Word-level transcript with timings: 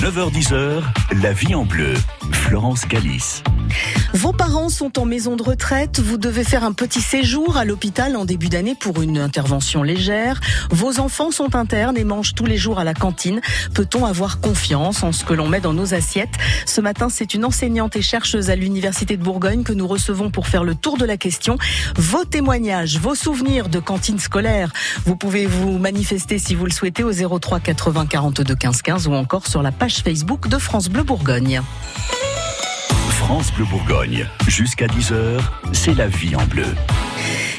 9h10h, 0.00 0.82
la 1.22 1.32
vie 1.32 1.54
en 1.54 1.64
bleu. 1.64 1.94
Florence 2.32 2.84
Calice. 2.84 3.42
Vos 4.14 4.32
parents 4.32 4.68
sont 4.68 5.00
en 5.00 5.06
maison 5.06 5.34
de 5.34 5.42
retraite, 5.42 5.98
vous 5.98 6.18
devez 6.18 6.44
faire 6.44 6.62
un 6.62 6.72
petit 6.72 7.00
séjour 7.00 7.56
à 7.56 7.64
l'hôpital 7.64 8.16
en 8.16 8.24
début 8.24 8.48
d'année 8.48 8.76
pour 8.76 9.02
une 9.02 9.18
intervention 9.18 9.82
légère. 9.82 10.40
Vos 10.70 11.00
enfants 11.00 11.32
sont 11.32 11.56
internes 11.56 11.96
et 11.96 12.04
mangent 12.04 12.32
tous 12.36 12.46
les 12.46 12.56
jours 12.56 12.78
à 12.78 12.84
la 12.84 12.94
cantine. 12.94 13.40
Peut-on 13.74 14.06
avoir 14.06 14.38
confiance 14.38 15.02
en 15.02 15.10
ce 15.10 15.24
que 15.24 15.34
l'on 15.34 15.48
met 15.48 15.58
dans 15.58 15.72
nos 15.72 15.94
assiettes? 15.94 16.34
Ce 16.64 16.80
matin, 16.80 17.08
c'est 17.10 17.34
une 17.34 17.44
enseignante 17.44 17.96
et 17.96 18.02
chercheuse 18.02 18.50
à 18.50 18.56
l'Université 18.56 19.16
de 19.16 19.22
Bourgogne 19.22 19.64
que 19.64 19.72
nous 19.72 19.88
recevons 19.88 20.30
pour 20.30 20.46
faire 20.46 20.62
le 20.62 20.76
tour 20.76 20.96
de 20.96 21.04
la 21.04 21.16
question. 21.16 21.58
Vos 21.96 22.24
témoignages, 22.24 23.00
vos 23.00 23.16
souvenirs 23.16 23.68
de 23.68 23.80
cantine 23.80 24.20
scolaire, 24.20 24.72
vous 25.06 25.16
pouvez 25.16 25.46
vous 25.46 25.76
manifester 25.78 26.38
si 26.38 26.54
vous 26.54 26.66
le 26.66 26.72
souhaitez 26.72 27.02
au 27.02 27.12
03 27.12 27.58
80 27.58 28.06
42 28.06 28.54
15 28.54 28.82
15 28.82 29.08
ou 29.08 29.14
encore 29.14 29.48
sur 29.48 29.60
la 29.60 29.72
page 29.72 29.96
Facebook 30.04 30.46
de 30.48 30.58
France 30.58 30.88
Bleu 30.88 31.02
Bourgogne. 31.02 31.62
France 33.26 33.54
Bleu 33.54 33.64
Bourgogne. 33.64 34.28
Jusqu'à 34.48 34.86
10h, 34.86 35.40
c'est 35.72 35.94
la 35.94 36.08
vie 36.08 36.36
en 36.36 36.44
bleu. 36.44 36.66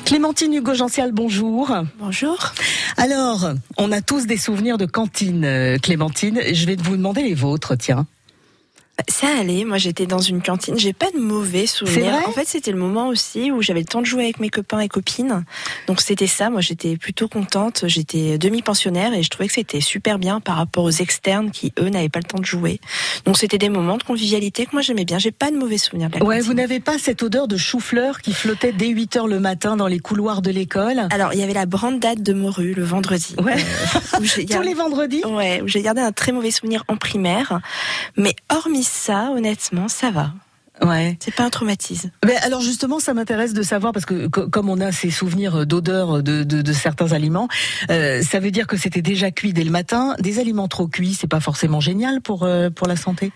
Clémentine 0.05 0.53
Hugo 0.53 0.75
Gential, 0.75 1.11
bonjour. 1.11 1.75
Bonjour. 1.97 2.53
Alors, 2.97 3.49
on 3.77 3.91
a 3.91 3.99
tous 3.99 4.27
des 4.27 4.37
souvenirs 4.37 4.77
de 4.77 4.85
cantine, 4.85 5.43
euh, 5.43 5.79
Clémentine. 5.79 6.39
Je 6.53 6.67
vais 6.67 6.75
vous 6.75 6.95
demander 6.95 7.23
les 7.23 7.33
vôtres, 7.33 7.75
tiens. 7.75 8.05
Ça 9.09 9.27
allait, 9.39 9.65
moi 9.65 9.77
j'étais 9.77 10.05
dans 10.05 10.19
une 10.19 10.41
cantine, 10.41 10.79
j'ai 10.79 10.93
pas 10.93 11.11
de 11.11 11.17
mauvais 11.19 11.67
souvenirs. 11.67 12.15
en 12.27 12.31
fait, 12.31 12.47
c'était 12.47 12.71
le 12.71 12.77
moment 12.77 13.09
aussi 13.09 13.51
où 13.51 13.61
j'avais 13.61 13.81
le 13.81 13.85
temps 13.85 13.99
de 13.99 14.05
jouer 14.05 14.23
avec 14.23 14.39
mes 14.39 14.49
copains 14.49 14.79
et 14.79 14.87
copines. 14.87 15.43
Donc 15.87 15.99
c'était 16.01 16.27
ça, 16.27 16.49
moi 16.49 16.61
j'étais 16.61 16.95
plutôt 16.95 17.27
contente, 17.27 17.83
j'étais 17.87 18.37
demi-pensionnaire 18.37 19.13
et 19.13 19.21
je 19.21 19.29
trouvais 19.29 19.47
que 19.47 19.53
c'était 19.53 19.81
super 19.81 20.17
bien 20.17 20.39
par 20.39 20.55
rapport 20.55 20.85
aux 20.85 20.91
externes 20.91 21.51
qui 21.51 21.73
eux 21.77 21.89
n'avaient 21.89 22.07
pas 22.09 22.19
le 22.19 22.23
temps 22.25 22.39
de 22.39 22.45
jouer. 22.45 22.79
Donc 23.25 23.37
c'était 23.37 23.57
des 23.57 23.67
moments 23.69 23.97
de 23.97 24.03
convivialité 24.03 24.65
que 24.65 24.71
moi 24.71 24.81
j'aimais 24.81 25.05
bien, 25.05 25.19
j'ai 25.19 25.31
pas 25.31 25.51
de 25.51 25.57
mauvais 25.57 25.77
souvenirs 25.77 26.09
de 26.09 26.17
la 26.19 26.23
Ouais, 26.25 26.37
cantine. 26.37 26.47
vous 26.51 26.55
n'avez 26.55 26.79
pas 26.79 26.97
cette 26.97 27.21
odeur 27.21 27.47
de 27.49 27.57
chou-fleur 27.57 28.21
qui 28.21 28.33
flottait 28.33 28.71
dès 28.71 28.87
8 28.87 29.17
heures 29.17 29.27
le 29.27 29.39
matin 29.41 29.75
dans 29.75 29.87
les 29.87 29.99
couloirs 29.99 30.41
de 30.41 30.51
l'école 30.51 31.07
Alors, 31.11 31.33
il 31.33 31.39
y 31.39 31.43
avait 31.43 31.53
la 31.53 31.65
brandade 31.65 32.23
de 32.23 32.31
morue 32.33 32.73
le 32.73 32.83
vendredi. 32.83 33.35
Ouais. 33.43 33.55
euh, 33.55 34.19
où 34.19 34.21
Tous 34.25 34.39
gardé- 34.45 34.67
les 34.69 34.73
vendredis 34.73 35.23
Ouais, 35.25 35.61
où 35.61 35.67
j'ai 35.67 35.81
gardé 35.81 35.99
un 36.01 36.13
très 36.13 36.31
mauvais 36.31 36.51
souvenir 36.51 36.83
en 36.87 36.95
primaire. 36.95 37.59
Mais 38.15 38.35
hormis 38.49 38.83
ça, 38.85 39.31
honnêtement, 39.31 39.87
ça 39.87 40.11
va. 40.11 40.31
Ouais. 40.81 41.17
C'est 41.21 41.33
pas 41.33 41.43
un 41.45 41.49
traumatisme. 41.49 42.11
Mais 42.25 42.35
alors 42.37 42.59
justement, 42.59 42.99
ça 42.99 43.13
m'intéresse 43.13 43.53
de 43.53 43.63
savoir 43.63 43.93
parce 43.93 44.05
que 44.05 44.27
co- 44.27 44.49
comme 44.49 44.69
on 44.69 44.81
a 44.81 44.91
ces 44.91 45.09
souvenirs 45.09 45.65
d'odeur 45.65 46.21
de, 46.21 46.43
de, 46.43 46.61
de 46.61 46.73
certains 46.73 47.13
aliments, 47.13 47.47
euh, 47.89 48.21
ça 48.21 48.39
veut 48.41 48.51
dire 48.51 48.67
que 48.67 48.75
c'était 48.75 49.01
déjà 49.01 49.31
cuit 49.31 49.53
dès 49.53 49.63
le 49.63 49.71
matin. 49.71 50.15
Des 50.19 50.37
aliments 50.39 50.67
trop 50.67 50.87
cuits, 50.87 51.13
c'est 51.13 51.27
pas 51.29 51.39
forcément 51.39 51.79
génial 51.79 52.19
pour 52.19 52.43
euh, 52.43 52.69
pour 52.69 52.87
la 52.87 52.97
santé? 52.97 53.31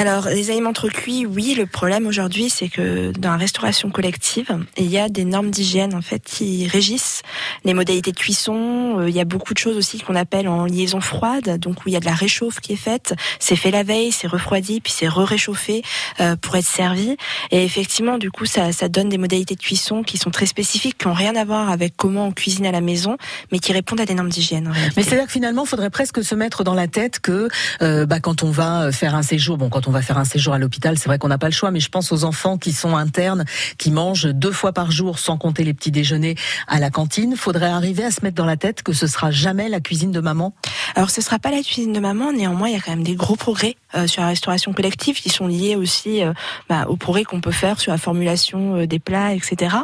Alors, 0.00 0.28
les 0.28 0.52
aliments 0.52 0.72
trop 0.72 0.86
cuits, 0.86 1.26
oui. 1.26 1.56
Le 1.58 1.66
problème 1.66 2.06
aujourd'hui, 2.06 2.50
c'est 2.50 2.68
que 2.68 3.10
dans 3.18 3.32
la 3.32 3.36
restauration 3.36 3.90
collective, 3.90 4.56
il 4.76 4.86
y 4.86 4.96
a 4.96 5.08
des 5.08 5.24
normes 5.24 5.50
d'hygiène 5.50 5.92
en 5.92 6.02
fait 6.02 6.22
qui 6.24 6.68
régissent 6.68 7.22
les 7.64 7.74
modalités 7.74 8.12
de 8.12 8.16
cuisson. 8.16 9.00
Euh, 9.00 9.08
Il 9.08 9.16
y 9.16 9.18
a 9.18 9.24
beaucoup 9.24 9.54
de 9.54 9.58
choses 9.58 9.76
aussi 9.76 9.98
qu'on 9.98 10.14
appelle 10.14 10.46
en 10.46 10.66
liaison 10.66 11.00
froide, 11.00 11.58
donc 11.58 11.84
où 11.84 11.88
il 11.88 11.94
y 11.94 11.96
a 11.96 12.00
de 12.00 12.04
la 12.04 12.14
réchauffe 12.14 12.60
qui 12.60 12.74
est 12.74 12.76
faite. 12.76 13.14
C'est 13.40 13.56
fait 13.56 13.72
la 13.72 13.82
veille, 13.82 14.12
c'est 14.12 14.28
refroidi, 14.28 14.80
puis 14.80 14.92
c'est 14.96 15.08
re-réchauffé 15.08 15.82
euh, 16.20 16.36
pour 16.36 16.54
être 16.54 16.68
servi. 16.68 17.16
Et 17.50 17.64
effectivement, 17.64 18.18
du 18.18 18.30
coup, 18.30 18.46
ça, 18.46 18.70
ça 18.70 18.88
donne 18.88 19.08
des 19.08 19.18
modalités 19.18 19.56
de 19.56 19.60
cuisson 19.60 20.04
qui 20.04 20.16
sont 20.16 20.30
très 20.30 20.46
spécifiques, 20.46 20.98
qui 20.98 21.08
ont 21.08 21.12
rien 21.12 21.34
à 21.34 21.44
voir 21.44 21.70
avec 21.70 21.94
comment 21.96 22.28
on 22.28 22.32
cuisine 22.32 22.66
à 22.66 22.72
la 22.72 22.82
maison, 22.82 23.16
mais 23.50 23.58
qui 23.58 23.72
répondent 23.72 24.00
à 24.00 24.06
des 24.06 24.14
normes 24.14 24.28
d'hygiène. 24.28 24.72
Mais 24.96 25.02
c'est-à-dire 25.02 25.26
que 25.26 25.32
finalement, 25.32 25.64
il 25.64 25.68
faudrait 25.68 25.90
presque 25.90 26.22
se 26.22 26.36
mettre 26.36 26.62
dans 26.62 26.74
la 26.74 26.86
tête 26.86 27.18
que 27.18 27.48
euh, 27.82 28.06
bah, 28.06 28.20
quand 28.20 28.44
on 28.44 28.52
va 28.52 28.92
faire 28.92 29.16
un 29.16 29.22
séjour, 29.24 29.58
bon, 29.58 29.68
quand 29.68 29.87
on 29.87 29.87
va 29.90 30.02
faire 30.02 30.18
un 30.18 30.24
séjour 30.24 30.54
à 30.54 30.58
l'hôpital, 30.58 30.98
c'est 30.98 31.06
vrai 31.06 31.18
qu'on 31.18 31.28
n'a 31.28 31.38
pas 31.38 31.48
le 31.48 31.52
choix, 31.52 31.70
mais 31.70 31.80
je 31.80 31.88
pense 31.88 32.12
aux 32.12 32.24
enfants 32.24 32.58
qui 32.58 32.72
sont 32.72 32.96
internes, 32.96 33.44
qui 33.78 33.90
mangent 33.90 34.26
deux 34.26 34.52
fois 34.52 34.72
par 34.72 34.90
jour, 34.90 35.18
sans 35.18 35.36
compter 35.36 35.64
les 35.64 35.74
petits 35.74 35.90
déjeuners 35.90 36.34
à 36.66 36.78
la 36.78 36.90
cantine. 36.90 37.36
Faudrait 37.36 37.68
arriver 37.70 38.04
à 38.04 38.10
se 38.10 38.22
mettre 38.22 38.36
dans 38.36 38.46
la 38.46 38.56
tête 38.56 38.82
que 38.82 38.92
ce 38.92 39.06
sera 39.06 39.30
jamais 39.30 39.68
la 39.68 39.80
cuisine 39.80 40.12
de 40.12 40.20
maman. 40.20 40.54
Alors 40.94 41.10
ce 41.10 41.20
sera 41.20 41.38
pas 41.38 41.50
la 41.50 41.62
cuisine 41.62 41.92
de 41.92 42.00
maman, 42.00 42.32
néanmoins 42.32 42.68
il 42.68 42.74
y 42.74 42.76
a 42.76 42.80
quand 42.80 42.90
même 42.90 43.04
des 43.04 43.14
gros 43.14 43.36
progrès 43.36 43.76
euh, 43.94 44.06
sur 44.06 44.22
la 44.22 44.28
restauration 44.28 44.72
collective 44.72 45.20
qui 45.20 45.30
sont 45.30 45.46
liés 45.46 45.76
aussi 45.76 46.22
euh, 46.22 46.32
bah, 46.68 46.86
aux 46.88 46.96
progrès 46.96 47.24
qu'on 47.24 47.40
peut 47.40 47.52
faire 47.52 47.80
sur 47.80 47.92
la 47.92 47.98
formulation 47.98 48.76
euh, 48.76 48.86
des 48.86 48.98
plats, 48.98 49.34
etc. 49.34 49.76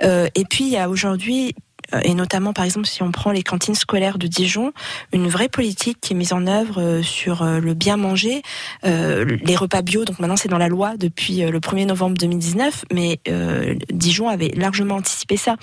Et 0.00 0.44
puis 0.48 0.64
il 0.64 0.70
y 0.70 0.76
a 0.76 0.88
aujourd'hui 0.88 1.54
et 2.04 2.14
notamment 2.14 2.52
par 2.52 2.64
exemple 2.64 2.86
si 2.86 3.02
on 3.02 3.10
prend 3.10 3.30
les 3.30 3.42
cantines 3.42 3.74
scolaires 3.74 4.18
de 4.18 4.26
Dijon, 4.26 4.72
une 5.12 5.28
vraie 5.28 5.48
politique 5.48 5.98
qui 6.00 6.12
est 6.12 6.16
mise 6.16 6.32
en 6.32 6.46
œuvre 6.46 6.80
euh, 6.80 7.02
sur 7.02 7.42
euh, 7.42 7.60
le 7.60 7.74
bien 7.74 7.96
manger, 7.96 8.42
euh, 8.84 9.24
les 9.42 9.56
repas 9.56 9.82
bio. 9.82 10.04
Donc 10.04 10.18
maintenant 10.18 10.36
c'est 10.36 10.48
dans 10.48 10.58
la 10.58 10.68
loi 10.68 10.96
depuis 10.96 11.42
euh, 11.42 11.50
le 11.50 11.60
1er 11.60 11.86
novembre 11.86 12.16
2019, 12.18 12.84
mais 12.92 13.20
euh, 13.28 13.74
Dijon 13.90 14.28
avait 14.28 14.52
largement 14.56 14.96
anticipé 14.96 15.36
ça 15.36 15.56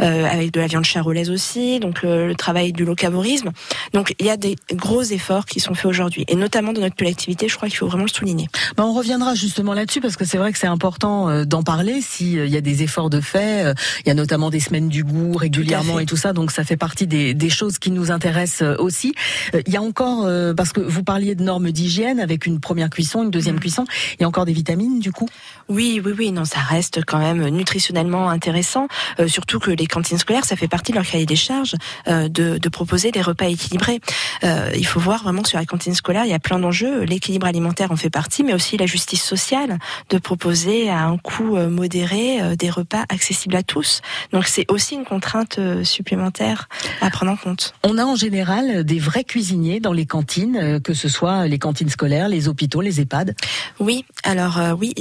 euh, 0.00 0.26
avec 0.26 0.52
de 0.52 0.60
la 0.60 0.66
viande 0.66 0.84
charolaise 0.84 1.30
aussi, 1.30 1.80
donc 1.80 2.04
euh, 2.04 2.26
le 2.26 2.34
travail 2.34 2.72
du 2.72 2.84
locavorisme. 2.84 3.50
Donc 3.92 4.14
il 4.18 4.26
y 4.26 4.30
a 4.30 4.36
des 4.36 4.56
gros 4.72 5.02
efforts 5.02 5.46
qui 5.46 5.60
sont 5.60 5.74
faits 5.74 5.86
aujourd'hui, 5.86 6.24
et 6.28 6.36
notamment 6.36 6.72
dans 6.72 6.80
notre 6.80 6.96
collectivité, 6.96 7.48
je 7.48 7.56
crois 7.56 7.68
qu'il 7.68 7.78
faut 7.78 7.86
vraiment 7.88 8.04
le 8.04 8.08
souligner. 8.08 8.46
On 8.78 8.92
reviendra 8.92 9.34
justement 9.34 9.74
là-dessus 9.74 10.00
parce 10.00 10.16
que 10.16 10.24
c'est 10.24 10.38
vrai 10.38 10.52
que 10.52 10.58
c'est 10.58 10.66
important 10.66 11.28
euh, 11.28 11.44
d'en 11.44 11.62
parler 11.62 12.00
s'il 12.00 12.46
y 12.46 12.56
a 12.56 12.60
des 12.60 12.82
efforts 12.82 13.10
de 13.10 13.20
fait. 13.20 13.64
Euh, 13.64 13.74
Il 14.04 14.08
y 14.08 14.10
a 14.10 14.14
notamment 14.14 14.50
des 14.50 14.60
semaines 14.60 14.88
du 14.88 15.04
goût 15.04 15.36
régulièrement 15.64 15.98
et 15.98 16.06
tout 16.06 16.16
ça, 16.16 16.32
donc 16.32 16.50
ça 16.50 16.64
fait 16.64 16.76
partie 16.76 17.06
des, 17.06 17.34
des 17.34 17.50
choses 17.50 17.78
qui 17.78 17.90
nous 17.90 18.10
intéressent 18.10 18.62
euh, 18.62 18.76
aussi. 18.78 19.14
Euh, 19.54 19.62
Il 19.66 19.72
y 19.72 19.76
a 19.76 19.82
encore, 19.82 20.24
euh, 20.26 20.54
parce 20.54 20.72
que 20.72 20.80
vous 20.80 21.02
parliez 21.02 21.34
de 21.34 21.42
normes 21.42 21.70
d'hygiène 21.70 22.20
avec 22.20 22.46
une 22.46 22.60
première 22.60 22.90
cuisson, 22.90 23.22
une 23.22 23.30
deuxième 23.30 23.58
cuisson, 23.58 23.84
il 24.18 24.22
y 24.22 24.24
a 24.24 24.28
encore 24.28 24.44
des 24.44 24.52
vitamines 24.52 25.00
du 25.00 25.12
coup? 25.12 25.28
Oui, 25.68 26.00
oui, 26.04 26.12
oui, 26.16 26.32
non, 26.32 26.44
ça 26.44 26.60
reste 26.60 27.04
quand 27.06 27.18
même 27.18 27.48
nutritionnellement 27.48 28.28
intéressant, 28.28 28.86
euh, 29.18 29.28
surtout 29.28 29.58
que 29.58 29.70
les 29.70 29.86
cantines 29.86 30.18
scolaires, 30.18 30.44
ça 30.44 30.56
fait 30.56 30.68
partie 30.68 30.92
de 30.92 30.96
leur 30.96 31.06
cahier 31.06 31.26
des 31.26 31.36
charges 31.36 31.74
euh, 32.06 32.28
de, 32.28 32.58
de 32.58 32.68
proposer 32.68 33.10
des 33.10 33.22
repas 33.22 33.46
équilibrés. 33.46 34.00
Euh, 34.42 34.70
il 34.76 34.86
faut 34.86 35.00
voir 35.00 35.22
vraiment 35.22 35.42
que 35.42 35.48
sur 35.48 35.58
la 35.58 35.64
cantine 35.64 35.94
scolaire, 35.94 36.24
il 36.24 36.30
y 36.30 36.34
a 36.34 36.38
plein 36.38 36.58
d'enjeux. 36.58 37.02
L'équilibre 37.04 37.46
alimentaire 37.46 37.92
en 37.92 37.96
fait 37.96 38.10
partie, 38.10 38.44
mais 38.44 38.52
aussi 38.52 38.76
la 38.76 38.86
justice 38.86 39.22
sociale 39.22 39.78
de 40.10 40.18
proposer 40.18 40.90
à 40.90 41.04
un 41.04 41.16
coût 41.16 41.56
modéré 41.56 42.56
des 42.56 42.70
repas 42.70 43.04
accessibles 43.08 43.56
à 43.56 43.62
tous. 43.62 44.02
Donc 44.32 44.46
c'est 44.46 44.66
aussi 44.70 44.94
une 44.94 45.04
contrainte 45.04 45.58
supplémentaire 45.82 46.68
à 47.00 47.10
prendre 47.10 47.32
en 47.32 47.36
compte. 47.36 47.74
On 47.82 47.98
a 47.98 48.04
en 48.04 48.16
général 48.16 48.84
des 48.84 48.98
vrais 48.98 49.24
cuisiniers 49.24 49.80
dans 49.80 49.92
les 49.92 50.06
cantines, 50.06 50.80
que 50.82 50.94
ce 50.94 51.08
soit 51.08 51.46
les 51.46 51.58
cantines 51.58 51.88
scolaires, 51.88 52.28
les 52.28 52.48
hôpitaux, 52.48 52.80
les 52.80 53.00
EHPAD. 53.00 53.34
Oui, 53.80 54.04
alors 54.24 54.60
oui, 54.78 54.94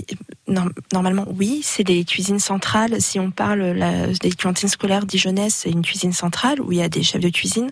normalement 0.92 1.26
oui, 1.38 1.62
c'est 1.64 1.84
des 1.84 2.04
cuisines 2.04 2.40
centrales. 2.40 3.02
Si 3.02 3.20
on 3.20 3.32
parle 3.32 3.62
la, 3.62 4.08
des 4.08 4.32
cantines 4.32 4.70
scolaires 4.70 5.06
dijonnaises, 5.06 5.54
c'est 5.54 5.70
une 5.70 5.82
cuisine 5.82 6.14
centrale 6.14 6.62
où 6.62 6.72
il 6.72 6.80
y 6.80 6.84
a 6.84 6.90
des 6.90 7.04
chefs 7.04 7.22
de 7.22 7.30
cuisine. 7.30 7.70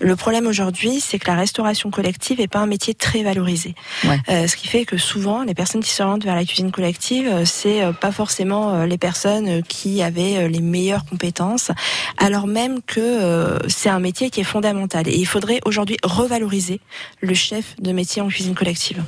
Le 0.00 0.16
problème 0.16 0.46
aujourd'hui, 0.46 1.00
c'est 1.00 1.18
que 1.18 1.26
la 1.26 1.36
restauration 1.36 1.90
collective 1.90 2.40
est 2.40 2.48
pas 2.48 2.60
un 2.60 2.66
métier 2.66 2.94
très 2.94 3.22
valorisé. 3.22 3.74
Ouais. 4.04 4.20
Euh, 4.28 4.46
ce 4.46 4.56
qui 4.56 4.68
fait 4.68 4.84
que 4.84 4.96
souvent, 4.96 5.42
les 5.42 5.54
personnes 5.54 5.82
qui 5.82 5.90
s'orientent 5.90 6.24
vers 6.24 6.34
la 6.34 6.44
cuisine 6.44 6.70
collective, 6.70 7.28
euh, 7.28 7.44
c'est 7.44 7.82
euh, 7.82 7.92
pas 7.92 8.12
forcément 8.12 8.84
les 8.84 8.98
personnes 8.98 9.62
qui 9.62 10.02
avaient 10.02 10.48
les 10.48 10.60
meilleures 10.60 11.04
compétences, 11.04 11.70
alors 12.18 12.46
même 12.46 12.80
que 12.82 13.58
c'est 13.68 13.88
un 13.88 14.00
métier 14.00 14.30
qui 14.30 14.40
est 14.40 14.44
fondamental. 14.44 15.08
Et 15.08 15.16
il 15.16 15.26
faudrait 15.26 15.60
aujourd'hui 15.64 15.96
revaloriser 16.02 16.80
le 17.20 17.34
chef 17.34 17.76
de 17.80 17.92
métier 17.92 18.22
en 18.22 18.28
cuisine 18.28 18.54
collective. 18.54 19.02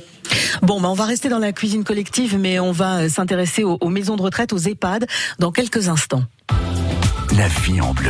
Bon, 0.61 0.81
bah, 0.81 0.89
on 0.89 0.93
va 0.93 1.05
rester 1.05 1.29
dans 1.29 1.39
la 1.39 1.51
cuisine 1.51 1.83
collective, 1.83 2.37
mais 2.37 2.59
on 2.59 2.71
va 2.71 2.99
euh, 2.99 3.09
s'intéresser 3.09 3.63
aux, 3.63 3.77
aux 3.81 3.89
maisons 3.89 4.15
de 4.15 4.21
retraite, 4.21 4.53
aux 4.53 4.57
EHPAD, 4.57 5.07
dans 5.39 5.51
quelques 5.51 5.89
instants. 5.89 6.23
La 7.35 7.47
vie 7.47 7.79
en 7.81 7.93
bleu. 7.93 8.09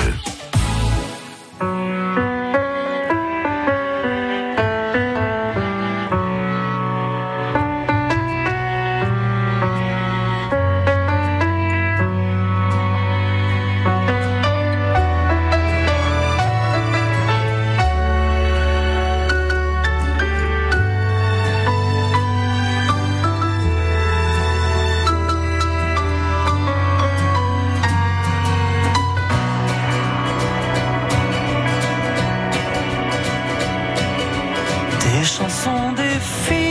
Des 35.19 35.25
chansons, 35.25 35.91
des 35.97 36.17
filles, 36.45 36.68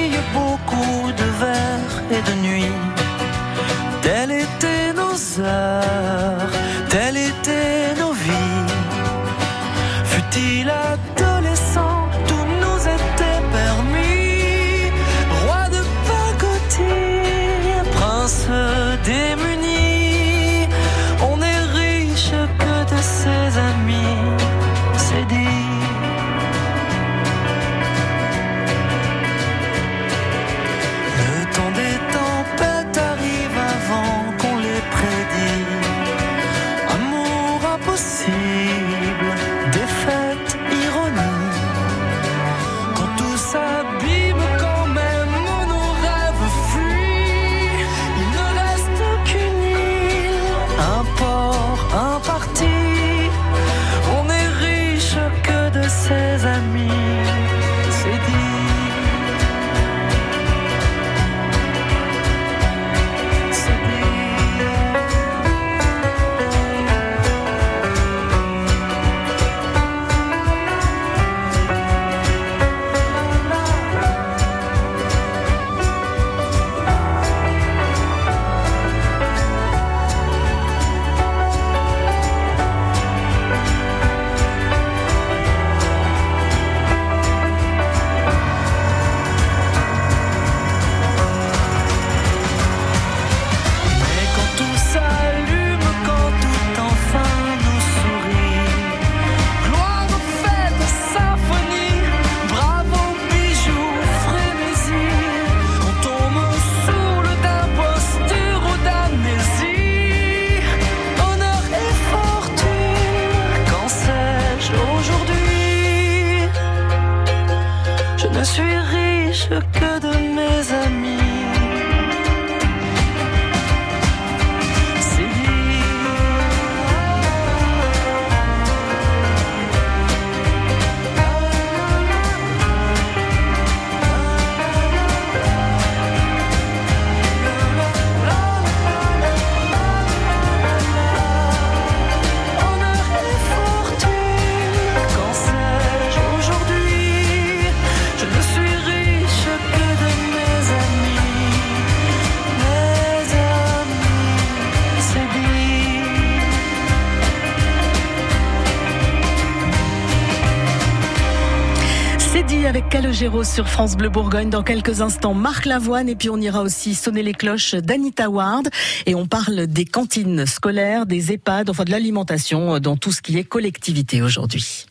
Calogero 163.19 163.43
sur 163.43 163.69
France 163.69 163.97
Bleu 163.97 164.11
Bourgogne. 164.11 164.49
Dans 164.49 164.63
quelques 164.63 165.01
instants, 165.01 165.35
Marc 165.35 165.67
Lavoine. 165.67 166.09
Et 166.09 166.15
puis 166.15 166.31
on 166.31 166.37
ira 166.37 166.63
aussi 166.63 166.95
sonner 166.95 167.25
les 167.25 167.33
cloches 167.33 167.75
d'Anita 167.75 168.31
Ward. 168.31 168.69
Et 169.07 169.17
on 169.17 169.27
parle 169.27 169.67
des 169.67 169.85
cantines 169.85 170.47
scolaires, 170.47 171.05
des 171.05 171.33
EHPAD, 171.33 171.69
enfin 171.69 171.83
de 171.83 171.91
l'alimentation 171.91 172.79
dans 172.79 172.97
tout 172.97 173.11
ce 173.11 173.21
qui 173.21 173.37
est 173.37 173.43
collectivité 173.43 174.23
aujourd'hui. 174.23 174.87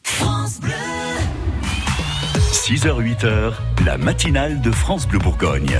6h, 2.51 3.01
8h, 3.01 3.53
la 3.87 3.97
matinale 3.97 4.59
de 4.59 4.69
France 4.69 5.07
Bleu 5.07 5.17
Bourgogne. 5.17 5.79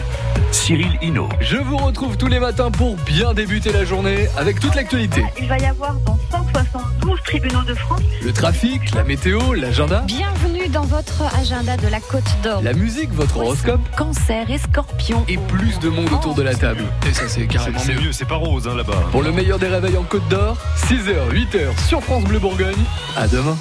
Cyril 0.54 0.98
Hinault. 1.01 1.27
Je 1.42 1.57
vous 1.57 1.75
retrouve 1.75 2.15
tous 2.15 2.27
les 2.27 2.39
matins 2.39 2.71
pour 2.71 2.95
bien 2.95 3.33
débuter 3.33 3.74
la 3.74 3.83
journée 3.83 4.30
avec 4.38 4.62
toute 4.62 4.75
l'actualité. 4.75 5.25
Il 5.38 5.50
va 5.50 5.57
y 5.57 5.65
avoir 5.65 5.95
dans 6.06 6.18
172 6.31 7.19
tribunaux 7.25 7.63
de 7.63 7.74
France 7.74 8.00
Le 8.24 8.31
trafic, 8.31 8.95
la 8.95 9.04
météo, 9.04 9.54
l'agenda, 9.56 10.06
Bienvenue 10.07 10.69
dans 10.69 10.83
votre 10.86 11.24
agenda 11.38 11.75
de 11.75 11.89
la 11.89 12.00
Côte 12.00 12.24
d'Or. 12.44 12.62
la 12.63 12.71
musique, 12.71 13.12
votre 13.12 13.39
horoscope 13.39 13.81
Cancer 13.98 14.50
et 14.50 14.57
scorpion. 14.57 15.25
et 15.27 15.36
plus 15.38 15.77
de 15.80 15.89
monde 15.89 16.09
autour 16.13 16.33
de 16.33 16.44
la 16.44 16.56
table. 16.56 16.83
Et 17.09 17.13
ça 17.13 17.27
c'est 17.27 17.45
carrément 17.45 17.77
C'est 17.77 17.94
mieux. 17.95 18.00
mieux, 18.04 18.12
c'est 18.13 18.24
pas 18.24 18.36
rose 18.38 18.69
hein, 18.69 18.75
là-bas. 18.77 19.04
Pour 19.12 19.21
le 19.21 19.33
meilleur 19.33 19.59
des 19.59 19.68
réveils 19.68 19.98
en 19.98 20.04
Côte 20.04 20.30
d'Or, 20.30 20.56
6h, 20.77 21.30
8h 21.33 21.77
sur 21.89 22.01
France 22.01 22.24
Bleu 22.24 22.39
Bourgogne. 22.39 22.74
À 23.18 23.27
demain. 23.27 23.57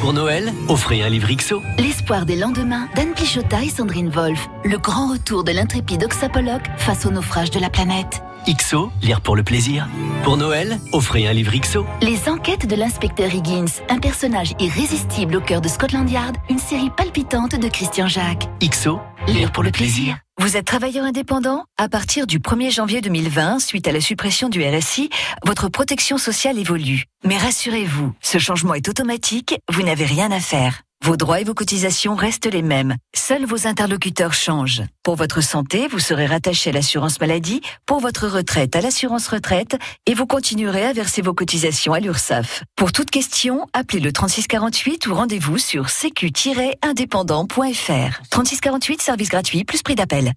Pour 0.00 0.14
Noël, 0.14 0.50
offrez 0.68 1.02
un 1.02 1.10
livre 1.10 1.28
XO. 1.30 1.62
L'espoir 1.78 2.24
des 2.24 2.36
lendemains 2.36 2.88
d'Anne 2.96 3.12
Pichota 3.12 3.62
et 3.62 3.68
Sandrine 3.68 4.08
Wolf. 4.08 4.48
Le 4.64 4.78
grand 4.78 5.12
retour 5.12 5.44
de 5.44 5.52
l'intrépide 5.52 6.02
oxapologue 6.02 6.62
face 6.78 7.04
au 7.04 7.10
naufrage 7.10 7.50
de 7.50 7.60
la 7.60 7.68
planète. 7.68 8.22
XO, 8.48 8.90
lire 9.02 9.20
pour 9.20 9.36
le 9.36 9.42
plaisir. 9.42 9.86
Pour 10.24 10.38
Noël, 10.38 10.78
offrez 10.94 11.28
un 11.28 11.34
livre 11.34 11.52
XO. 11.54 11.84
Les 12.00 12.30
enquêtes 12.30 12.66
de 12.66 12.76
l'inspecteur 12.76 13.34
Higgins. 13.34 13.66
Un 13.90 13.98
personnage 13.98 14.54
irrésistible 14.58 15.36
au 15.36 15.40
cœur 15.42 15.60
de 15.60 15.68
Scotland 15.68 16.10
Yard. 16.10 16.36
Une 16.48 16.58
série 16.58 16.90
palpitante 16.96 17.60
de 17.60 17.68
Christian 17.68 18.06
Jacques. 18.06 18.48
XO, 18.62 19.00
lire 19.28 19.52
pour 19.52 19.62
le 19.62 19.70
plaisir. 19.70 20.16
Vous 20.40 20.56
êtes 20.56 20.64
travailleur 20.64 21.04
indépendant? 21.04 21.66
À 21.76 21.90
partir 21.90 22.26
du 22.26 22.38
1er 22.38 22.70
janvier 22.70 23.02
2020, 23.02 23.58
suite 23.58 23.86
à 23.86 23.92
la 23.92 24.00
suppression 24.00 24.48
du 24.48 24.64
RSI, 24.64 25.10
votre 25.44 25.68
protection 25.68 26.16
sociale 26.16 26.58
évolue. 26.58 27.04
Mais 27.24 27.36
rassurez-vous, 27.36 28.14
ce 28.22 28.38
changement 28.38 28.72
est 28.72 28.88
automatique, 28.88 29.58
vous 29.70 29.82
n'avez 29.82 30.06
rien 30.06 30.30
à 30.30 30.40
faire. 30.40 30.80
Vos 31.02 31.16
droits 31.16 31.40
et 31.40 31.44
vos 31.44 31.54
cotisations 31.54 32.14
restent 32.14 32.52
les 32.52 32.60
mêmes. 32.60 32.94
Seuls 33.16 33.46
vos 33.46 33.66
interlocuteurs 33.66 34.34
changent. 34.34 34.82
Pour 35.02 35.16
votre 35.16 35.40
santé, 35.40 35.88
vous 35.88 35.98
serez 35.98 36.26
rattaché 36.26 36.68
à 36.68 36.74
l'assurance 36.74 37.18
maladie, 37.20 37.62
pour 37.86 38.00
votre 38.00 38.28
retraite 38.28 38.76
à 38.76 38.82
l'assurance 38.82 39.26
retraite, 39.28 39.78
et 40.04 40.12
vous 40.12 40.26
continuerez 40.26 40.84
à 40.84 40.92
verser 40.92 41.22
vos 41.22 41.32
cotisations 41.32 41.94
à 41.94 42.00
l'URSSAF. 42.00 42.64
Pour 42.76 42.92
toute 42.92 43.10
question, 43.10 43.66
appelez 43.72 44.00
le 44.00 44.12
3648 44.12 45.06
ou 45.06 45.14
rendez-vous 45.14 45.56
sur 45.56 45.88
sécu-indépendant.fr. 45.88 48.20
3648, 48.30 49.00
service 49.00 49.30
gratuit, 49.30 49.64
plus 49.64 49.82
prix 49.82 49.94
d'appel. 49.94 50.34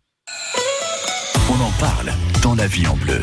On 1.50 1.60
en 1.60 1.72
parle 1.72 2.14
dans 2.42 2.56
la 2.56 2.68
vie 2.68 2.88
en 2.88 2.96
bleu. 2.96 3.20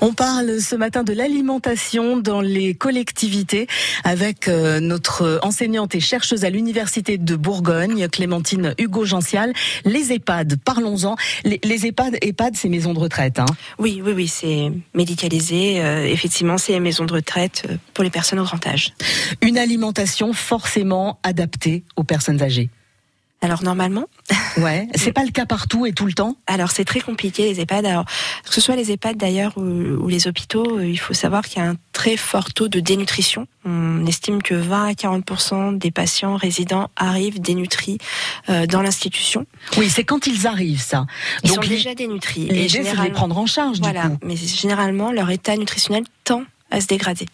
On 0.00 0.12
parle 0.12 0.60
ce 0.60 0.74
matin 0.76 1.02
de 1.02 1.12
l'alimentation 1.12 2.16
dans 2.16 2.40
les 2.40 2.74
collectivités 2.74 3.66
avec 4.04 4.48
euh, 4.48 4.80
notre 4.80 5.40
enseignante 5.42 5.94
et 5.94 6.00
chercheuse 6.00 6.44
à 6.44 6.50
l'université 6.50 7.18
de 7.18 7.36
Bourgogne, 7.36 8.08
Clémentine 8.08 8.74
Hugo 8.78 9.04
Gential. 9.04 9.52
Les 9.84 10.12
EHPAD, 10.12 10.56
parlons-en. 10.64 11.16
Les, 11.44 11.60
les 11.64 11.86
EHPAD, 11.86 12.18
EHPAD, 12.22 12.56
c'est 12.56 12.68
maisons 12.68 12.94
de 12.94 12.98
retraite. 12.98 13.38
Hein. 13.38 13.46
Oui, 13.78 14.02
oui, 14.04 14.12
oui, 14.14 14.28
c'est 14.28 14.72
médicalisé. 14.94 15.80
euh, 15.82 16.04
effectivement, 16.04 16.58
c'est 16.58 16.72
les 16.72 16.80
maisons 16.80 17.04
de 17.04 17.12
retraite 17.12 17.64
euh, 17.68 17.76
pour 17.94 18.04
les 18.04 18.10
personnes 18.10 18.38
au 18.38 18.44
grand 18.44 18.64
âge. 18.66 18.94
Une 19.42 19.58
alimentation 19.58 20.32
forcément 20.32 21.18
adaptée 21.22 21.84
aux 21.96 22.04
personnes 22.04 22.42
âgées. 22.42 22.70
Alors 23.42 23.62
normalement, 23.62 24.04
Ouais, 24.58 24.86
c'est 24.94 25.12
pas 25.12 25.24
le 25.24 25.30
cas 25.30 25.46
partout 25.46 25.86
et 25.86 25.92
tout 25.92 26.04
le 26.04 26.12
temps. 26.12 26.36
alors 26.46 26.70
c'est 26.72 26.84
très 26.84 27.00
compliqué 27.00 27.44
les 27.44 27.60
EHPAD. 27.60 27.86
Alors 27.86 28.04
que 28.04 28.52
ce 28.52 28.60
soit 28.60 28.76
les 28.76 28.90
EHPAD 28.92 29.16
d'ailleurs 29.16 29.56
ou, 29.56 29.62
ou 29.62 30.08
les 30.08 30.26
hôpitaux, 30.28 30.78
euh, 30.78 30.84
il 30.86 30.98
faut 30.98 31.14
savoir 31.14 31.46
qu'il 31.46 31.62
y 31.62 31.64
a 31.64 31.68
un 31.70 31.76
très 31.92 32.16
fort 32.18 32.52
taux 32.52 32.68
de 32.68 32.80
dénutrition. 32.80 33.46
On 33.64 34.04
estime 34.06 34.42
que 34.42 34.54
20 34.54 34.88
à 34.88 34.94
40 34.94 35.78
des 35.78 35.90
patients 35.90 36.36
résidents 36.36 36.90
arrivent 36.96 37.40
dénutris 37.40 37.96
euh, 38.50 38.66
dans 38.66 38.82
l'institution. 38.82 39.46
Oui, 39.78 39.88
c'est 39.88 40.04
quand 40.04 40.26
ils 40.26 40.46
arrivent 40.46 40.82
ça. 40.82 41.06
Ils 41.44 41.50
Donc 41.50 41.64
sont 41.64 41.70
déjà 41.70 41.94
dénutris. 41.94 42.42
l'idée 42.48 42.68
c'est 42.68 42.96
de 42.96 43.02
les 43.02 43.10
prendre 43.10 43.38
en 43.38 43.46
charge 43.46 43.78
Voilà, 43.80 44.08
du 44.08 44.10
coup. 44.10 44.18
mais 44.26 44.36
généralement 44.36 45.12
leur 45.12 45.30
état 45.30 45.56
nutritionnel 45.56 46.04
tend 46.24 46.42
à 46.70 46.80
se 46.82 46.86
dégrader 46.88 47.26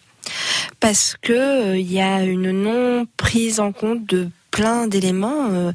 parce 0.79 1.15
que 1.21 1.33
euh, 1.33 1.77
il 1.77 1.91
y 1.91 1.99
a 2.01 2.23
une 2.23 2.51
non 2.51 3.07
prise 3.17 3.59
en 3.59 3.71
compte 3.71 4.05
de 4.05 4.29
plein 4.57 4.87
d'éléments, 4.87 5.49
euh, 5.51 5.71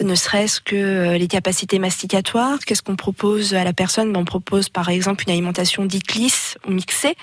ne 0.00 0.14
serait-ce 0.14 0.60
que 0.60 0.76
euh, 0.76 1.18
les 1.18 1.26
capacités 1.26 1.80
masticatoires. 1.80 2.60
Qu'est-ce 2.64 2.80
qu'on 2.80 2.94
propose 2.94 3.54
à 3.54 3.64
la 3.64 3.72
personne? 3.72 4.12
Ben, 4.12 4.20
On 4.20 4.24
propose 4.24 4.68
par 4.68 4.88
exemple 4.88 5.24
une 5.26 5.32
alimentation 5.32 5.84
dite 5.84 6.14
lisse 6.14 6.56
ou 6.68 6.70
mixée, 6.70 7.16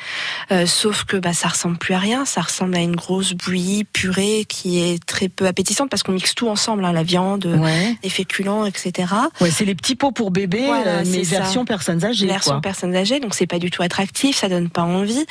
euh, 0.51 0.65
sauf 0.65 1.05
que 1.05 1.15
bah, 1.15 1.31
ça 1.31 1.47
ressemble 1.47 1.77
plus 1.77 1.93
à 1.93 1.99
rien. 1.99 2.25
Ça 2.25 2.41
ressemble 2.41 2.75
à 2.75 2.79
une 2.81 2.97
grosse 2.97 3.31
bouillie 3.33 3.85
purée 3.85 4.43
qui 4.49 4.79
est 4.81 5.01
très 5.05 5.29
peu 5.29 5.47
appétissante 5.47 5.89
parce 5.89 6.03
qu'on 6.03 6.11
mixe 6.11 6.35
tout 6.35 6.49
ensemble, 6.49 6.83
hein, 6.83 6.91
la 6.91 7.03
viande, 7.03 7.45
Ouais. 7.45 7.95
les 8.03 8.09
féculents, 8.09 8.65
etc. 8.65 9.07
Ouais, 9.39 9.49
c'est 9.49 9.63
les 9.63 9.75
petits 9.75 9.95
pots 9.95 10.11
pour 10.11 10.29
bébés, 10.31 10.65
Voilà, 10.65 11.05
mais 11.05 11.23
ça. 11.23 11.37
version 11.39 11.63
personnes 11.63 12.03
âgées. 12.03 12.27
version 12.27 12.51
quoi. 12.55 12.61
personnes 12.61 12.95
âgées, 12.97 13.21
donc 13.21 13.33
c'est 13.33 13.47
pas 13.47 13.59
du 13.59 13.71
tout 13.71 13.81
attractif, 13.81 14.35
ça 14.35 14.49
donne 14.49 14.67
pas 14.69 14.81
envie. 14.83 15.25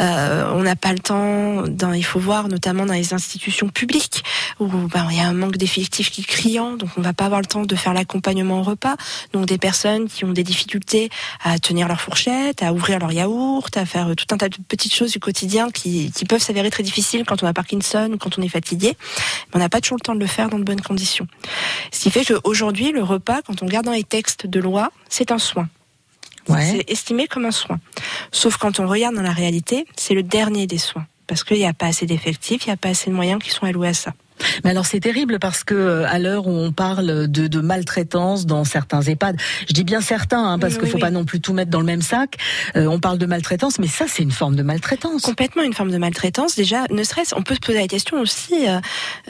Euh, 0.00 0.50
on 0.54 0.62
n'a 0.62 0.74
pas 0.74 0.92
le 0.92 0.98
temps. 0.98 1.62
Dans, 1.68 1.92
il 1.92 2.04
faut 2.04 2.18
voir, 2.18 2.48
notamment 2.48 2.84
dans 2.84 2.94
les 2.94 3.14
institutions 3.14 3.68
publiques 3.68 4.24
où 4.58 4.66
ben, 4.66 5.06
il 5.10 5.16
y 5.16 5.20
a 5.20 5.26
un 5.26 5.32
manque 5.32 5.56
d'effectifs 5.56 6.10
qui 6.10 6.22
est 6.22 6.24
criant, 6.24 6.76
donc 6.76 6.90
on 6.96 7.02
va 7.02 7.12
pas 7.12 7.26
avoir 7.26 7.40
le 7.40 7.46
temps 7.46 7.62
de 7.62 7.76
faire 7.76 7.94
l'accompagnement 7.94 8.60
au 8.60 8.62
repas. 8.62 8.96
Donc 9.32 9.46
des 9.46 9.58
personnes 9.58 10.08
qui 10.08 10.24
ont 10.24 10.32
des 10.32 10.42
difficultés 10.42 11.10
à 11.42 11.58
tenir 11.58 11.88
leur 11.88 12.00
fourchette, 12.00 12.62
à 12.62 12.72
ouvrir 12.72 12.98
leur 12.98 13.12
yaourt, 13.12 13.76
à 13.76 13.86
faire 13.86 14.14
tout 14.16 14.26
un 14.32 14.36
tas 14.36 14.48
de 14.48 14.56
petites 14.68 14.94
choses 14.94 15.12
du 15.12 15.20
quotidien 15.20 15.70
qui, 15.70 16.10
qui 16.12 16.24
peuvent 16.24 16.42
s'avérer 16.42 16.70
très 16.70 16.82
difficiles 16.82 17.24
quand 17.26 17.42
on 17.42 17.46
a 17.46 17.52
Parkinson 17.52 18.10
ou 18.12 18.18
quand 18.18 18.38
on 18.38 18.42
est 18.42 18.48
fatigué. 18.48 18.96
Mais 19.48 19.56
on 19.56 19.58
n'a 19.58 19.68
pas 19.68 19.80
toujours 19.80 19.98
le 19.98 20.04
temps 20.04 20.14
de 20.14 20.20
le 20.20 20.26
faire 20.26 20.48
dans 20.48 20.58
de 20.58 20.64
bonnes 20.64 20.80
conditions. 20.80 21.26
Ce 21.92 22.00
qui 22.00 22.10
fait 22.10 22.24
qu'aujourd'hui, 22.24 22.92
le 22.92 23.02
repas, 23.02 23.42
quand 23.42 23.62
on 23.62 23.66
regarde 23.66 23.86
dans 23.86 23.92
les 23.92 24.04
textes 24.04 24.46
de 24.46 24.60
loi, 24.60 24.90
c'est 25.08 25.32
un 25.32 25.38
soin. 25.38 25.68
Ouais. 26.48 26.64
C'est 26.64 26.90
estimé 26.90 27.26
comme 27.26 27.44
un 27.44 27.50
soin. 27.50 27.78
Sauf 28.32 28.56
quand 28.56 28.80
on 28.80 28.88
regarde 28.88 29.14
dans 29.14 29.22
la 29.22 29.32
réalité, 29.32 29.86
c'est 29.96 30.14
le 30.14 30.22
dernier 30.22 30.66
des 30.66 30.78
soins. 30.78 31.06
Parce 31.26 31.44
qu'il 31.44 31.58
n'y 31.58 31.66
a 31.66 31.72
pas 31.72 31.86
assez 31.86 32.06
d'effectifs, 32.06 32.64
il 32.66 32.70
n'y 32.70 32.72
a 32.72 32.76
pas 32.76 32.88
assez 32.88 33.10
de 33.10 33.14
moyens 33.14 33.40
qui 33.42 33.50
sont 33.50 33.64
alloués 33.64 33.88
à 33.88 33.94
ça. 33.94 34.12
Mais 34.64 34.70
alors 34.70 34.86
c'est 34.86 35.00
terrible 35.00 35.38
parce 35.38 35.64
que 35.64 35.74
euh, 35.74 36.06
à 36.08 36.18
l'heure 36.18 36.46
où 36.46 36.50
on 36.52 36.72
parle 36.72 37.28
de, 37.28 37.46
de 37.46 37.60
maltraitance 37.60 38.46
dans 38.46 38.64
certains 38.64 39.02
EHPAD, 39.02 39.36
je 39.68 39.72
dis 39.72 39.84
bien 39.84 40.00
certains 40.00 40.44
hein, 40.52 40.58
parce 40.58 40.74
Oui, 40.74 40.78
qu'il 40.78 40.84
oui, 40.86 40.90
faut 40.90 40.96
oui. 40.96 41.00
pas 41.02 41.10
non 41.10 41.24
plus 41.24 41.40
tout 41.40 41.52
mettre 41.52 41.70
dans 41.70 41.80
le 41.80 41.86
même 41.86 42.02
sac. 42.02 42.36
euh, 42.76 42.86
on 42.86 43.00
parle 43.00 43.18
de 43.18 43.26
maltraitance, 43.26 43.78
mais 43.78 43.86
ça 43.86 44.06
c'est 44.08 44.22
une 44.22 44.30
forme 44.32 44.56
de 44.56 44.62
maltraitance. 44.62 45.22
Complètement 45.22 45.62
une 45.62 45.72
forme 45.74 45.90
de 45.90 45.98
maltraitance. 45.98 46.56
Déjà, 46.56 46.84
ne 46.90 47.02
serait-ce, 47.02 47.34
on 47.34 47.42
peut 47.42 47.54
se 47.54 47.60
poser 47.60 47.78
la 47.78 47.88
question 47.88 48.20
aussi, 48.20 48.68
euh, 48.68 48.80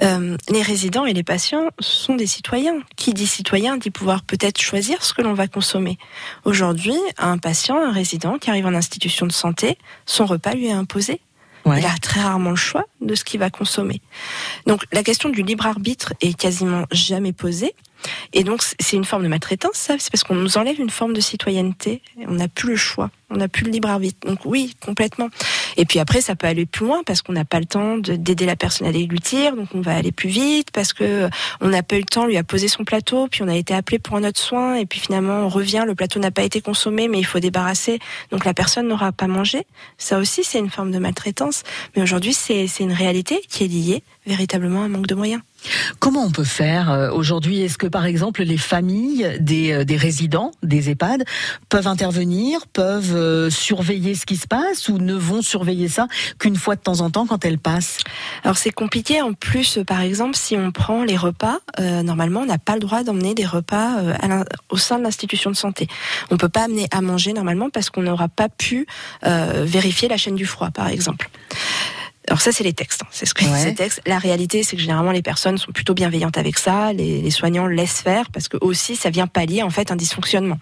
euh, 0.02 0.36
les 0.50 0.62
résidents 0.62 1.06
et 1.06 1.12
les 1.12 1.22
patients 1.22 1.68
sont 1.78 2.16
des 2.16 2.26
citoyens. 2.26 2.74
Qui 2.96 3.14
dit 3.14 3.26
citoyen 3.26 3.76
dit 3.76 3.90
pouvoir 3.90 4.22
peut-être 4.22 4.60
choisir 4.60 5.02
ce 5.04 5.14
que 5.14 5.22
l'on 5.22 5.34
va 5.34 5.46
consommer. 5.48 5.98
Aujourd'hui, 6.44 6.96
un 7.18 7.38
patient, 7.38 7.76
un 7.82 7.92
résident 7.92 8.38
qui 8.38 8.50
arrive 8.50 8.66
en 8.66 8.74
institution 8.74 9.26
de 9.26 9.32
santé, 9.32 9.78
son 10.06 10.26
repas 10.26 10.52
lui 10.52 10.66
est 10.66 10.72
imposé. 10.72 11.20
Il 11.66 11.84
a 11.84 11.94
très 12.00 12.20
rarement 12.20 12.50
le 12.50 12.56
choix 12.56 12.84
de 13.00 13.14
ce 13.14 13.24
qu'il 13.24 13.40
va 13.40 13.50
consommer. 13.50 14.00
Donc 14.66 14.84
la 14.92 15.02
question 15.02 15.28
du 15.28 15.42
libre 15.42 15.66
arbitre 15.66 16.14
est 16.20 16.36
quasiment 16.36 16.84
jamais 16.90 17.32
posée. 17.32 17.74
Et 18.32 18.44
donc 18.44 18.62
c'est 18.62 18.96
une 18.96 19.04
forme 19.04 19.24
de 19.24 19.28
maltraitance, 19.28 19.74
ça, 19.74 19.96
c'est 19.98 20.10
parce 20.10 20.24
qu'on 20.24 20.34
nous 20.34 20.56
enlève 20.56 20.80
une 20.80 20.90
forme 20.90 21.12
de 21.12 21.20
citoyenneté. 21.20 22.00
On 22.26 22.32
n'a 22.32 22.48
plus 22.48 22.70
le 22.70 22.76
choix, 22.76 23.10
on 23.28 23.36
n'a 23.36 23.48
plus 23.48 23.64
le 23.64 23.70
libre 23.72 23.90
arbitre. 23.90 24.26
Donc 24.26 24.40
oui, 24.44 24.74
complètement. 24.80 25.28
Et 25.76 25.84
puis 25.84 25.98
après, 25.98 26.20
ça 26.20 26.34
peut 26.34 26.46
aller 26.46 26.66
plus 26.66 26.86
loin 26.86 27.02
parce 27.04 27.22
qu'on 27.22 27.32
n'a 27.32 27.44
pas 27.44 27.60
le 27.60 27.66
temps 27.66 27.98
d'aider 27.98 28.46
la 28.46 28.56
personne 28.56 28.86
à 28.86 28.92
déglutir, 28.92 29.56
donc 29.56 29.68
on 29.74 29.80
va 29.80 29.94
aller 29.94 30.12
plus 30.12 30.28
vite 30.28 30.70
parce 30.72 30.92
que 30.92 31.28
on 31.60 31.68
n'a 31.68 31.82
pas 31.82 31.96
eu 31.96 32.00
le 32.00 32.04
temps, 32.04 32.26
lui 32.26 32.36
a 32.36 32.44
posé 32.44 32.68
son 32.68 32.84
plateau, 32.84 33.28
puis 33.28 33.42
on 33.42 33.48
a 33.48 33.56
été 33.56 33.74
appelé 33.74 33.98
pour 33.98 34.16
un 34.16 34.24
autre 34.24 34.40
soin, 34.40 34.74
et 34.74 34.86
puis 34.86 35.00
finalement 35.00 35.40
on 35.40 35.48
revient, 35.48 35.84
le 35.86 35.94
plateau 35.94 36.20
n'a 36.20 36.30
pas 36.30 36.42
été 36.42 36.60
consommé, 36.60 37.08
mais 37.08 37.18
il 37.18 37.26
faut 37.26 37.40
débarrasser, 37.40 37.98
donc 38.30 38.44
la 38.44 38.54
personne 38.54 38.88
n'aura 38.88 39.12
pas 39.12 39.26
mangé. 39.26 39.66
Ça 39.98 40.18
aussi, 40.18 40.44
c'est 40.44 40.58
une 40.58 40.70
forme 40.70 40.90
de 40.90 40.98
maltraitance, 40.98 41.62
mais 41.94 42.02
aujourd'hui, 42.02 42.34
c'est 42.34 42.66
une 42.80 42.92
réalité 42.92 43.40
qui 43.48 43.64
est 43.64 43.68
liée 43.68 44.02
véritablement 44.26 44.82
à 44.82 44.84
un 44.84 44.88
manque 44.88 45.06
de 45.06 45.14
moyens. 45.14 45.42
Comment 45.98 46.24
on 46.24 46.30
peut 46.30 46.44
faire 46.44 46.90
euh, 46.90 47.10
aujourd'hui? 47.10 47.60
Est-ce 47.60 47.76
que 47.76 47.86
par 47.86 48.06
exemple 48.06 48.42
les 48.42 48.56
familles 48.56 49.36
des, 49.40 49.72
euh, 49.72 49.84
des, 49.84 49.96
résidents 49.96 50.52
des 50.62 50.90
EHPAD 50.90 51.24
peuvent 51.68 51.86
intervenir, 51.86 52.66
peuvent 52.66 53.14
euh, 53.14 53.50
surveiller 53.50 54.14
ce 54.14 54.24
qui 54.24 54.36
se 54.36 54.46
passe 54.46 54.88
ou 54.88 54.98
ne 54.98 55.14
vont 55.14 55.42
surveiller 55.60 55.88
ça 55.88 56.08
qu'une 56.38 56.56
fois 56.56 56.74
de 56.74 56.80
temps 56.80 57.02
en 57.02 57.10
temps 57.10 57.26
quand 57.26 57.44
elles 57.44 57.58
passent 57.58 57.98
Alors 58.44 58.56
c'est 58.56 58.70
compliqué 58.70 59.20
en 59.20 59.34
plus 59.34 59.78
par 59.86 60.00
exemple 60.00 60.34
si 60.34 60.56
on 60.56 60.72
prend 60.72 61.04
les 61.04 61.18
repas, 61.18 61.58
normalement 61.78 62.40
on 62.40 62.46
n'a 62.46 62.56
pas 62.56 62.74
le 62.74 62.80
droit 62.80 63.02
d'emmener 63.02 63.34
des 63.34 63.44
repas 63.44 63.96
au 64.70 64.78
sein 64.78 64.98
de 64.98 65.02
l'institution 65.02 65.50
de 65.50 65.56
santé. 65.56 65.86
On 66.30 66.38
peut 66.38 66.48
pas 66.48 66.64
amener 66.64 66.86
à 66.92 67.02
manger 67.02 67.34
normalement 67.34 67.68
parce 67.68 67.90
qu'on 67.90 68.02
n'aura 68.02 68.28
pas 68.28 68.48
pu 68.48 68.86
vérifier 69.22 70.08
la 70.08 70.16
chaîne 70.16 70.34
du 70.34 70.46
froid 70.46 70.70
par 70.70 70.88
exemple. 70.88 71.28
Alors 72.28 72.40
ça, 72.40 72.52
c'est 72.52 72.64
les 72.64 72.72
textes. 72.72 73.02
Hein. 73.02 73.08
C'est 73.10 73.26
ce 73.26 73.34
que 73.34 73.44
ouais. 73.44 73.58
ces 73.58 73.74
textes. 73.74 74.00
La 74.06 74.18
réalité, 74.18 74.62
c'est 74.62 74.76
que 74.76 74.82
généralement 74.82 75.10
les 75.10 75.22
personnes 75.22 75.58
sont 75.58 75.72
plutôt 75.72 75.94
bienveillantes 75.94 76.38
avec 76.38 76.58
ça. 76.58 76.92
Les, 76.92 77.20
les, 77.22 77.30
soignants 77.30 77.66
laissent 77.66 78.02
faire 78.02 78.30
parce 78.30 78.48
que 78.48 78.56
aussi 78.60 78.94
ça 78.94 79.10
vient 79.10 79.26
pallier 79.26 79.62
en 79.62 79.70
fait 79.70 79.90
un 79.90 79.96
dysfonctionnement. 79.96 80.58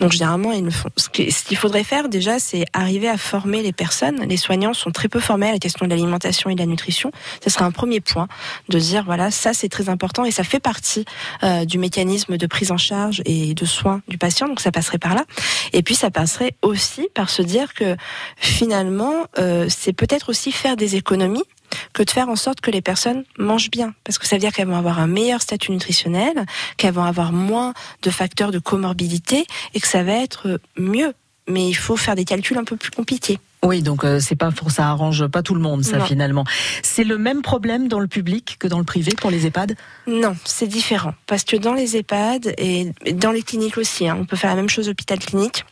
Donc 0.00 0.12
généralement, 0.12 0.52
ils 0.52 0.70
font. 0.70 0.90
Ce 0.96 1.08
qu'il 1.08 1.56
faudrait 1.56 1.84
faire 1.84 2.08
déjà, 2.08 2.38
c'est 2.38 2.64
arriver 2.72 3.08
à 3.08 3.16
former 3.16 3.62
les 3.62 3.72
personnes. 3.72 4.24
Les 4.28 4.36
soignants 4.36 4.74
sont 4.74 4.90
très 4.90 5.08
peu 5.08 5.20
formés 5.20 5.48
à 5.48 5.52
la 5.52 5.58
question 5.58 5.86
de 5.86 5.90
l'alimentation 5.90 6.50
et 6.50 6.54
de 6.54 6.60
la 6.60 6.66
nutrition. 6.66 7.12
Ce 7.42 7.50
serait 7.50 7.64
un 7.64 7.70
premier 7.70 8.00
point 8.00 8.28
de 8.68 8.78
dire 8.78 9.04
voilà, 9.04 9.30
ça 9.30 9.54
c'est 9.54 9.68
très 9.68 9.88
important 9.88 10.24
et 10.24 10.30
ça 10.30 10.44
fait 10.44 10.60
partie 10.60 11.04
euh, 11.42 11.64
du 11.64 11.78
mécanisme 11.78 12.36
de 12.36 12.46
prise 12.46 12.70
en 12.70 12.76
charge 12.76 13.22
et 13.24 13.54
de 13.54 13.64
soins 13.64 14.02
du 14.08 14.18
patient. 14.18 14.48
Donc 14.48 14.60
ça 14.60 14.72
passerait 14.72 14.98
par 14.98 15.14
là. 15.14 15.24
Et 15.72 15.82
puis 15.82 15.94
ça 15.94 16.10
passerait 16.10 16.54
aussi 16.62 17.08
par 17.14 17.30
se 17.30 17.42
dire 17.42 17.74
que 17.74 17.96
finalement, 18.36 19.26
euh, 19.38 19.66
c'est 19.68 19.92
peut-être 19.92 20.28
aussi 20.30 20.52
faire 20.52 20.76
des 20.76 20.87
économies 20.96 21.44
que 21.92 22.02
de 22.02 22.10
faire 22.10 22.28
en 22.28 22.36
sorte 22.36 22.60
que 22.60 22.70
les 22.70 22.82
personnes 22.82 23.24
mangent 23.38 23.70
bien. 23.70 23.94
Parce 24.04 24.18
que 24.18 24.26
ça 24.26 24.36
veut 24.36 24.40
dire 24.40 24.52
qu'elles 24.52 24.68
vont 24.68 24.76
avoir 24.76 24.98
un 24.98 25.06
meilleur 25.06 25.42
statut 25.42 25.72
nutritionnel, 25.72 26.46
qu'elles 26.76 26.94
vont 26.94 27.04
avoir 27.04 27.32
moins 27.32 27.74
de 28.02 28.10
facteurs 28.10 28.50
de 28.50 28.58
comorbidité 28.58 29.46
et 29.74 29.80
que 29.80 29.88
ça 29.88 30.02
va 30.02 30.14
être 30.14 30.60
mieux. 30.78 31.12
Mais 31.48 31.68
il 31.68 31.74
faut 31.74 31.96
faire 31.96 32.14
des 32.14 32.24
calculs 32.24 32.58
un 32.58 32.64
peu 32.64 32.76
plus 32.76 32.90
compliqués. 32.90 33.38
Oui, 33.64 33.82
donc 33.82 34.04
euh, 34.04 34.20
c'est 34.20 34.36
pas 34.36 34.52
pour 34.52 34.70
ça 34.70 34.88
arrange 34.88 35.26
pas 35.26 35.42
tout 35.42 35.54
le 35.54 35.60
monde 35.60 35.82
ça 35.82 36.00
finalement. 36.00 36.44
C'est 36.82 37.02
le 37.02 37.18
même 37.18 37.42
problème 37.42 37.88
dans 37.88 37.98
le 37.98 38.06
public 38.06 38.56
que 38.60 38.68
dans 38.68 38.78
le 38.78 38.84
privé 38.84 39.12
pour 39.20 39.30
les 39.30 39.46
EHPAD? 39.46 39.76
Non, 40.06 40.36
c'est 40.44 40.68
différent 40.68 41.14
parce 41.26 41.42
que 41.42 41.56
dans 41.56 41.74
les 41.74 41.96
EHPAD 41.96 42.54
et 42.56 42.92
dans 43.14 43.32
les 43.32 43.42
cliniques 43.42 43.76
aussi, 43.76 44.08
hein, 44.08 44.16
on 44.20 44.24
peut 44.24 44.36
faire 44.36 44.50
la 44.50 44.56
même 44.56 44.68
chose 44.68 44.88
hôpital 44.88 45.18
clinique 45.18 45.64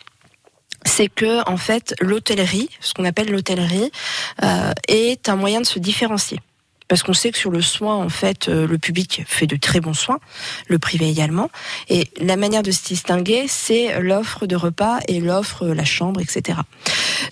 c'est 0.87 1.09
que 1.09 1.49
en 1.49 1.57
fait 1.57 1.95
l'hôtellerie, 2.01 2.71
ce 2.81 2.95
qu'on 2.95 3.05
appelle 3.05 3.31
l'hôtellerie, 3.31 3.91
euh, 4.43 4.73
est 4.89 5.29
un 5.29 5.37
moyen 5.37 5.61
de 5.61 5.67
se 5.67 5.79
différencier. 5.79 6.41
Parce 6.89 7.03
qu'on 7.03 7.15
sait 7.15 7.33
que 7.33 7.39
sur 7.39 7.51
le 7.51 7.63
soin, 7.63 7.97
en 7.97 8.09
fait, 8.09 8.49
euh, 8.49 8.67
le 8.67 8.79
public 8.79 9.25
fait 9.27 9.49
de 9.49 9.57
très 9.57 9.81
bons 9.81 9.93
soins, 9.93 10.21
le 10.69 10.79
privé 10.79 11.09
également. 11.09 11.51
Et 11.89 12.11
la 12.21 12.37
manière 12.37 12.63
de 12.63 12.71
se 12.71 12.85
distinguer, 12.85 13.47
c'est 13.49 14.01
l'offre 14.01 14.47
de 14.47 14.55
repas 14.55 15.01
et 15.09 15.21
l'offre, 15.21 15.67
la 15.67 15.85
chambre, 15.85 16.21
etc. 16.21 16.61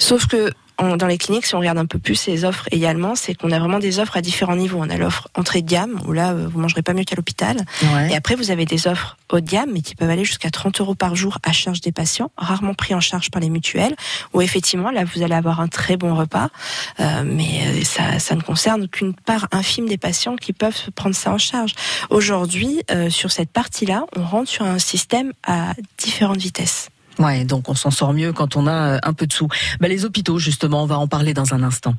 Sauf 0.00 0.26
que 0.26 0.52
dans 0.78 1.06
les 1.06 1.18
cliniques, 1.18 1.46
si 1.46 1.54
on 1.54 1.60
regarde 1.60 1.78
un 1.78 1.86
peu 1.86 1.98
plus 1.98 2.16
ces 2.16 2.44
offres 2.44 2.66
également, 2.70 3.14
c'est 3.14 3.34
qu'on 3.34 3.50
a 3.52 3.58
vraiment 3.58 3.78
des 3.78 4.00
offres 4.00 4.16
à 4.16 4.20
différents 4.20 4.56
niveaux. 4.56 4.78
On 4.80 4.90
a 4.90 4.96
l'offre 4.96 5.28
entrée 5.34 5.62
de 5.62 5.68
gamme, 5.68 6.00
où 6.06 6.12
là, 6.12 6.34
vous 6.34 6.58
mangerez 6.58 6.82
pas 6.82 6.94
mieux 6.94 7.04
qu'à 7.04 7.16
l'hôpital. 7.16 7.56
Et 8.10 8.16
après, 8.16 8.34
vous 8.34 8.50
avez 8.50 8.64
des 8.64 8.86
offres 8.86 9.16
haut 9.32 9.40
de 9.40 9.48
gamme, 9.48 9.70
mais 9.72 9.80
qui 9.80 9.94
peuvent 9.94 10.10
aller 10.10 10.24
jusqu'à 10.24 10.50
30 10.50 10.80
euros 10.80 10.94
par 10.94 11.16
jour 11.16 11.38
à 11.42 11.52
charge 11.52 11.80
des 11.80 11.92
patients, 11.92 12.30
rarement 12.36 12.74
pris 12.74 12.94
en 12.94 13.00
charge 13.00 13.30
par 13.30 13.40
les 13.40 13.50
mutuelles, 13.50 13.94
où 14.32 14.40
effectivement, 14.40 14.90
là, 14.90 15.04
vous 15.04 15.22
allez 15.22 15.34
avoir 15.34 15.60
un 15.60 15.68
très 15.68 15.96
bon 15.96 16.14
repas, 16.14 16.50
euh, 17.00 17.22
mais 17.24 17.62
euh, 17.66 17.84
ça, 17.84 18.18
ça 18.18 18.34
ne 18.34 18.42
concerne 18.42 18.88
qu'une 18.88 19.14
part 19.14 19.48
infime 19.52 19.86
des 19.86 19.98
patients 19.98 20.36
qui 20.36 20.52
peuvent 20.52 20.90
prendre 20.94 21.14
ça 21.14 21.32
en 21.32 21.38
charge. 21.38 21.74
Aujourd'hui, 22.10 22.82
euh, 22.90 23.10
sur 23.10 23.30
cette 23.32 23.50
partie-là, 23.50 24.06
on 24.16 24.24
rentre 24.24 24.50
sur 24.50 24.64
un 24.64 24.78
système 24.78 25.32
à 25.46 25.74
différentes 25.98 26.38
vitesses. 26.38 26.90
Ouais, 27.18 27.44
donc 27.44 27.68
on 27.68 27.74
s'en 27.74 27.90
sort 27.90 28.12
mieux 28.12 28.32
quand 28.32 28.56
on 28.56 28.66
a 28.66 28.94
euh, 28.94 28.98
un 29.02 29.12
peu 29.12 29.26
de 29.26 29.32
sous. 29.32 29.48
Bah, 29.80 29.88
les 29.88 30.04
hôpitaux, 30.04 30.38
justement, 30.38 30.82
on 30.82 30.86
va 30.86 30.98
en 30.98 31.06
parler 31.06 31.34
dans 31.34 31.54
un 31.54 31.62
instant. 31.62 31.94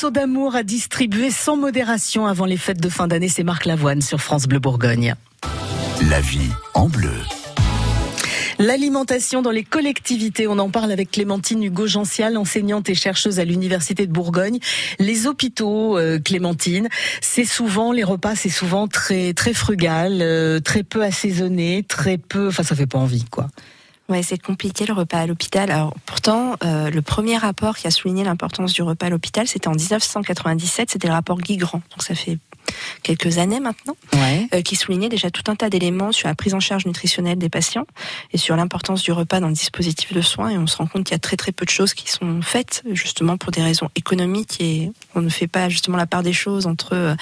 Morceau 0.00 0.10
d'amour 0.10 0.56
à 0.56 0.62
distribuer 0.62 1.30
sans 1.30 1.58
modération 1.58 2.26
avant 2.26 2.46
les 2.46 2.56
fêtes 2.56 2.80
de 2.80 2.88
fin 2.88 3.06
d'année, 3.06 3.28
c'est 3.28 3.42
Marc 3.42 3.66
Lavoine 3.66 4.00
sur 4.00 4.18
France 4.18 4.46
Bleu 4.46 4.58
Bourgogne. 4.58 5.14
La 6.08 6.22
vie 6.22 6.48
en 6.72 6.88
bleu. 6.88 7.12
L'alimentation 8.58 9.42
dans 9.42 9.50
les 9.50 9.62
collectivités, 9.62 10.46
on 10.48 10.58
en 10.58 10.70
parle 10.70 10.90
avec 10.90 11.10
Clémentine 11.10 11.62
Hugo-Gential, 11.62 12.38
enseignante 12.38 12.88
et 12.88 12.94
chercheuse 12.94 13.40
à 13.40 13.44
l'Université 13.44 14.06
de 14.06 14.12
Bourgogne. 14.12 14.58
Les 14.98 15.26
hôpitaux, 15.26 15.98
euh, 15.98 16.18
Clémentine, 16.18 16.88
c'est 17.20 17.44
souvent, 17.44 17.92
les 17.92 18.04
repas, 18.04 18.36
c'est 18.36 18.48
souvent 18.48 18.88
très, 18.88 19.34
très 19.34 19.52
frugal, 19.52 20.20
euh, 20.22 20.60
très 20.60 20.82
peu 20.82 21.04
assaisonné, 21.04 21.84
très 21.86 22.16
peu, 22.16 22.48
enfin 22.48 22.62
ça 22.62 22.74
fait 22.74 22.86
pas 22.86 22.98
envie, 22.98 23.26
quoi. 23.26 23.48
Ouais, 24.10 24.24
c'est 24.24 24.42
compliqué 24.42 24.86
le 24.86 24.92
repas 24.92 25.20
à 25.20 25.26
l'hôpital. 25.26 25.70
Alors 25.70 25.94
pourtant, 26.04 26.56
euh, 26.64 26.90
le 26.90 27.00
premier 27.00 27.36
rapport 27.36 27.76
qui 27.76 27.86
a 27.86 27.92
souligné 27.92 28.24
l'importance 28.24 28.72
du 28.72 28.82
repas 28.82 29.06
à 29.06 29.08
l'hôpital, 29.08 29.46
c'était 29.46 29.68
en 29.68 29.74
1997, 29.74 30.90
c'était 30.90 31.06
le 31.06 31.14
rapport 31.14 31.38
Guy 31.38 31.56
Grand. 31.56 31.80
Donc 31.92 32.02
ça 32.02 32.16
fait 32.16 32.38
quelques 33.02 33.38
années 33.38 33.60
maintenant, 33.60 33.96
euh, 34.14 34.62
qui 34.62 34.76
soulignait 34.76 35.08
déjà 35.08 35.30
tout 35.30 35.42
un 35.50 35.56
tas 35.56 35.70
d'éléments 35.70 36.12
sur 36.12 36.28
la 36.28 36.34
prise 36.34 36.54
en 36.54 36.60
charge 36.60 36.86
nutritionnelle 36.86 37.38
des 37.38 37.48
patients 37.48 37.86
et 38.32 38.38
sur 38.38 38.56
l'importance 38.56 39.02
du 39.02 39.12
repas 39.12 39.40
dans 39.40 39.48
le 39.48 39.54
dispositif 39.54 40.12
de 40.12 40.20
soins. 40.20 40.50
Et 40.50 40.58
on 40.58 40.66
se 40.66 40.76
rend 40.76 40.86
compte 40.86 41.04
qu'il 41.04 41.14
y 41.14 41.16
a 41.16 41.20
très 41.20 41.36
très 41.36 41.52
peu 41.52 41.64
de 41.64 41.70
choses 41.70 41.94
qui 41.94 42.10
sont 42.10 42.42
faites 42.42 42.82
justement 42.92 43.36
pour 43.36 43.52
des 43.52 43.62
raisons 43.62 43.88
économiques 43.96 44.60
et 44.60 44.92
on 45.14 45.20
ne 45.20 45.28
fait 45.28 45.46
pas 45.46 45.68
justement 45.68 45.96
la 45.96 46.06
part 46.06 46.22
des 46.22 46.32
choses 46.32 46.66
entre 46.66 46.94
euh, 46.94 47.14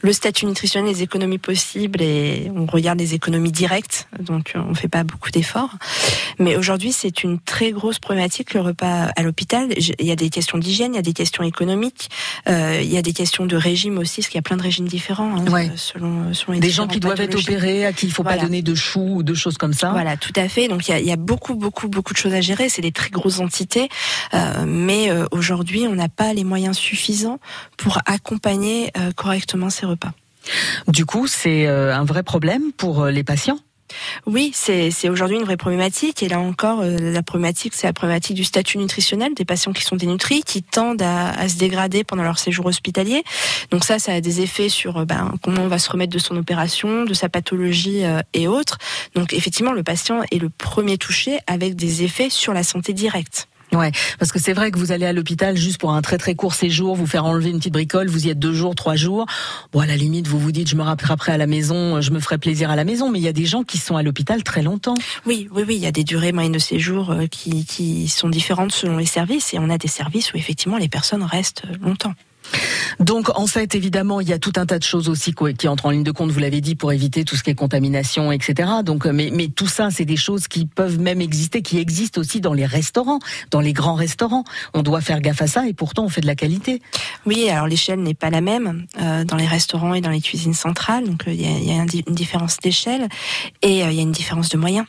le 0.00 0.12
statut 0.12 0.46
nutritionnel, 0.46 0.92
les 0.92 1.02
économies 1.02 1.38
possibles 1.38 2.02
et 2.02 2.50
on 2.54 2.66
regarde 2.66 2.98
les 2.98 3.14
économies 3.14 3.52
directes. 3.52 4.08
Donc 4.20 4.52
on 4.54 4.70
ne 4.70 4.74
fait 4.74 4.88
pas 4.88 5.04
beaucoup 5.04 5.30
d'efforts. 5.30 5.76
Mais 6.38 6.56
aujourd'hui, 6.56 6.92
c'est 6.92 7.22
une 7.24 7.38
très 7.38 7.70
grosse 7.72 7.98
problématique 7.98 8.54
le 8.54 8.60
repas 8.60 9.08
à 9.16 9.22
l'hôpital. 9.22 9.68
Il 9.98 10.06
y 10.06 10.10
a 10.10 10.16
des 10.16 10.30
questions 10.30 10.58
d'hygiène, 10.58 10.92
il 10.94 10.96
y 10.96 10.98
a 10.98 11.02
des 11.02 11.12
questions 11.12 11.42
économiques, 11.44 12.08
euh, 12.48 12.80
il 12.82 12.90
y 12.92 12.96
a 12.96 13.02
des 13.02 13.12
questions 13.12 13.46
de 13.46 13.56
régime 13.56 13.98
aussi, 13.98 14.20
parce 14.20 14.28
qu'il 14.28 14.36
y 14.36 14.38
a 14.38 14.42
plein 14.42 14.56
de 14.56 14.62
régimes 14.62 14.88
différents 14.88 15.36
hein, 15.36 15.44
Ouais. 15.50 15.70
selon, 15.76 16.32
selon 16.34 16.52
les 16.54 16.60
Des 16.60 16.70
gens 16.70 16.86
qui 16.86 17.00
doivent 17.00 17.20
être 17.20 17.38
opérés, 17.38 17.86
à 17.86 17.92
qui 17.92 18.06
il 18.06 18.12
faut 18.12 18.22
Voilà. 18.22 18.38
pas 18.38 18.44
donner 18.44 18.62
de 18.62 18.74
choux 18.74 19.16
ou 19.16 19.22
de 19.22 19.34
choses 19.34 19.58
comme 19.58 19.72
ça. 19.74 19.90
Voilà, 19.90 20.16
tout 20.16 20.32
à 20.36 20.48
fait. 20.48 20.68
Donc 20.68 20.88
il 20.88 20.90
y 20.90 20.94
a, 20.94 21.00
il 21.00 21.06
y 21.06 21.12
a 21.12 21.16
beaucoup, 21.16 21.54
beaucoup, 21.54 21.88
beaucoup 21.88 22.12
de 22.12 22.18
choses 22.18 22.34
à 22.34 22.40
gérer. 22.40 22.68
C'est 22.68 22.82
des 22.82 22.92
très 22.92 23.10
grosses 23.10 23.40
entités, 23.40 23.88
Euh, 24.34 24.64
mais 24.66 25.10
euh, 25.10 25.26
aujourd'hui, 25.30 25.86
on 25.88 25.94
n'a 25.94 26.08
pas 26.08 26.32
les 26.32 26.44
moyens 26.44 26.76
suffisants 26.76 27.38
pour 27.76 27.98
accompagner 28.06 28.90
euh, 28.96 29.12
correctement 29.12 29.70
ces 29.70 29.86
repas. 29.86 30.12
Du 30.88 31.06
coup, 31.06 31.26
c'est 31.26 31.66
euh, 31.66 31.94
un 31.94 32.04
vrai 32.04 32.22
problème 32.22 32.72
pour 32.76 33.02
euh, 33.02 33.10
les 33.10 33.24
patients? 33.24 33.58
Oui, 34.26 34.52
c'est 34.54 35.08
aujourd'hui 35.08 35.36
une 35.36 35.44
vraie 35.44 35.56
problématique. 35.56 36.22
Et 36.22 36.28
là 36.28 36.40
encore, 36.40 36.80
euh, 36.80 36.96
la 36.98 37.22
problématique, 37.22 37.74
c'est 37.74 37.86
la 37.86 37.92
problématique 37.92 38.36
du 38.36 38.44
statut 38.44 38.78
nutritionnel 38.78 39.34
des 39.34 39.44
patients 39.44 39.72
qui 39.72 39.82
sont 39.82 39.96
dénutris, 39.96 40.42
qui 40.42 40.62
tendent 40.62 41.02
à, 41.02 41.30
à 41.30 41.48
se 41.48 41.56
dégrader 41.56 42.04
pendant 42.04 42.22
leur 42.22 42.38
séjour 42.38 42.66
hospitalier. 42.66 43.22
Donc 43.70 43.84
ça, 43.84 43.98
ça 43.98 44.12
a 44.12 44.20
des 44.20 44.40
effets 44.40 44.68
sur 44.68 44.98
euh, 44.98 45.04
ben, 45.04 45.34
comment 45.42 45.62
on 45.62 45.68
va 45.68 45.78
se 45.78 45.90
remettre 45.90 46.12
de 46.12 46.18
son 46.18 46.36
opération, 46.36 47.04
de 47.04 47.14
sa 47.14 47.28
pathologie 47.28 48.04
euh, 48.04 48.20
et 48.32 48.48
autres. 48.48 48.78
Donc 49.14 49.32
effectivement, 49.32 49.72
le 49.72 49.82
patient 49.82 50.22
est 50.30 50.38
le 50.38 50.48
premier 50.48 50.98
touché 50.98 51.38
avec 51.46 51.76
des 51.76 52.02
effets 52.02 52.30
sur 52.30 52.54
la 52.54 52.62
santé 52.62 52.92
directe. 52.92 53.48
Ouais, 53.74 53.90
parce 54.18 54.30
que 54.30 54.38
c'est 54.38 54.52
vrai 54.52 54.70
que 54.70 54.78
vous 54.78 54.92
allez 54.92 55.06
à 55.06 55.12
l'hôpital 55.12 55.56
juste 55.56 55.78
pour 55.78 55.92
un 55.92 56.00
très 56.00 56.16
très 56.16 56.34
court 56.34 56.54
séjour, 56.54 56.94
vous 56.94 57.06
faire 57.06 57.24
enlever 57.24 57.50
une 57.50 57.58
petite 57.58 57.72
bricole, 57.72 58.08
vous 58.08 58.26
y 58.26 58.30
êtes 58.30 58.38
deux 58.38 58.52
jours, 58.52 58.74
trois 58.74 58.94
jours. 58.94 59.26
Bon, 59.72 59.80
à 59.80 59.86
la 59.86 59.96
limite, 59.96 60.28
vous 60.28 60.38
vous 60.38 60.52
dites, 60.52 60.68
je 60.68 60.76
me 60.76 60.82
rattraperai 60.82 61.32
à 61.32 61.38
la 61.38 61.46
maison, 61.46 62.00
je 62.00 62.10
me 62.12 62.20
ferai 62.20 62.38
plaisir 62.38 62.70
à 62.70 62.76
la 62.76 62.84
maison, 62.84 63.10
mais 63.10 63.18
il 63.18 63.24
y 63.24 63.28
a 63.28 63.32
des 63.32 63.46
gens 63.46 63.64
qui 63.64 63.78
sont 63.78 63.96
à 63.96 64.02
l'hôpital 64.02 64.42
très 64.44 64.62
longtemps. 64.62 64.94
Oui, 65.26 65.48
oui, 65.52 65.64
oui, 65.66 65.76
il 65.76 65.82
y 65.82 65.86
a 65.86 65.92
des 65.92 66.04
durées 66.04 66.32
moyennes 66.32 66.52
de 66.52 66.58
séjour 66.58 67.10
euh, 67.10 67.26
qui, 67.26 67.64
qui 67.64 68.08
sont 68.08 68.28
différentes 68.28 68.72
selon 68.72 68.98
les 68.98 69.06
services 69.06 69.54
et 69.54 69.58
on 69.58 69.70
a 69.70 69.78
des 69.78 69.88
services 69.88 70.32
où 70.32 70.36
effectivement 70.36 70.76
les 70.76 70.88
personnes 70.88 71.24
restent 71.24 71.62
euh, 71.68 71.76
longtemps. 71.80 72.14
Donc, 73.00 73.30
en 73.38 73.46
fait, 73.46 73.74
évidemment, 73.74 74.20
il 74.20 74.28
y 74.28 74.32
a 74.32 74.38
tout 74.38 74.52
un 74.56 74.66
tas 74.66 74.78
de 74.78 74.84
choses 74.84 75.08
aussi 75.08 75.34
qui 75.58 75.68
entrent 75.68 75.86
en 75.86 75.90
ligne 75.90 76.02
de 76.02 76.10
compte, 76.10 76.30
vous 76.30 76.40
l'avez 76.40 76.60
dit, 76.60 76.74
pour 76.74 76.92
éviter 76.92 77.24
tout 77.24 77.36
ce 77.36 77.42
qui 77.42 77.50
est 77.50 77.54
contamination, 77.54 78.32
etc. 78.32 78.68
Donc, 78.84 79.06
euh, 79.06 79.12
mais, 79.12 79.48
tout 79.48 79.66
ça, 79.66 79.88
c'est 79.90 80.04
des 80.04 80.16
choses 80.16 80.48
qui 80.48 80.66
peuvent 80.66 80.98
même 80.98 81.20
exister, 81.20 81.62
qui 81.62 81.78
existent 81.78 82.20
aussi 82.20 82.40
dans 82.40 82.54
les 82.54 82.66
restaurants, 82.66 83.18
dans 83.50 83.60
les 83.60 83.72
grands 83.72 83.94
restaurants. 83.94 84.44
On 84.72 84.82
doit 84.82 85.00
faire 85.00 85.20
gaffe 85.20 85.42
à 85.42 85.46
ça 85.46 85.66
et 85.66 85.74
pourtant, 85.74 86.04
on 86.04 86.08
fait 86.08 86.20
de 86.20 86.26
la 86.26 86.34
qualité. 86.34 86.80
Oui, 87.26 87.48
alors 87.48 87.66
l'échelle 87.66 88.00
n'est 88.00 88.14
pas 88.14 88.30
la 88.30 88.40
même 88.40 88.86
euh, 89.00 89.24
dans 89.24 89.36
les 89.36 89.46
restaurants 89.46 89.94
et 89.94 90.00
dans 90.00 90.10
les 90.10 90.20
cuisines 90.20 90.54
centrales, 90.54 91.04
donc 91.04 91.26
euh, 91.26 91.32
il 91.32 91.40
y 91.40 91.70
a, 91.70 91.84
une 92.06 92.14
différence 92.14 92.58
d'échelle 92.58 93.08
et 93.62 93.80
il 93.80 93.94
y 93.94 93.98
a 93.98 94.02
une 94.02 94.12
différence 94.12 94.48
de 94.48 94.56
moyens. 94.56 94.86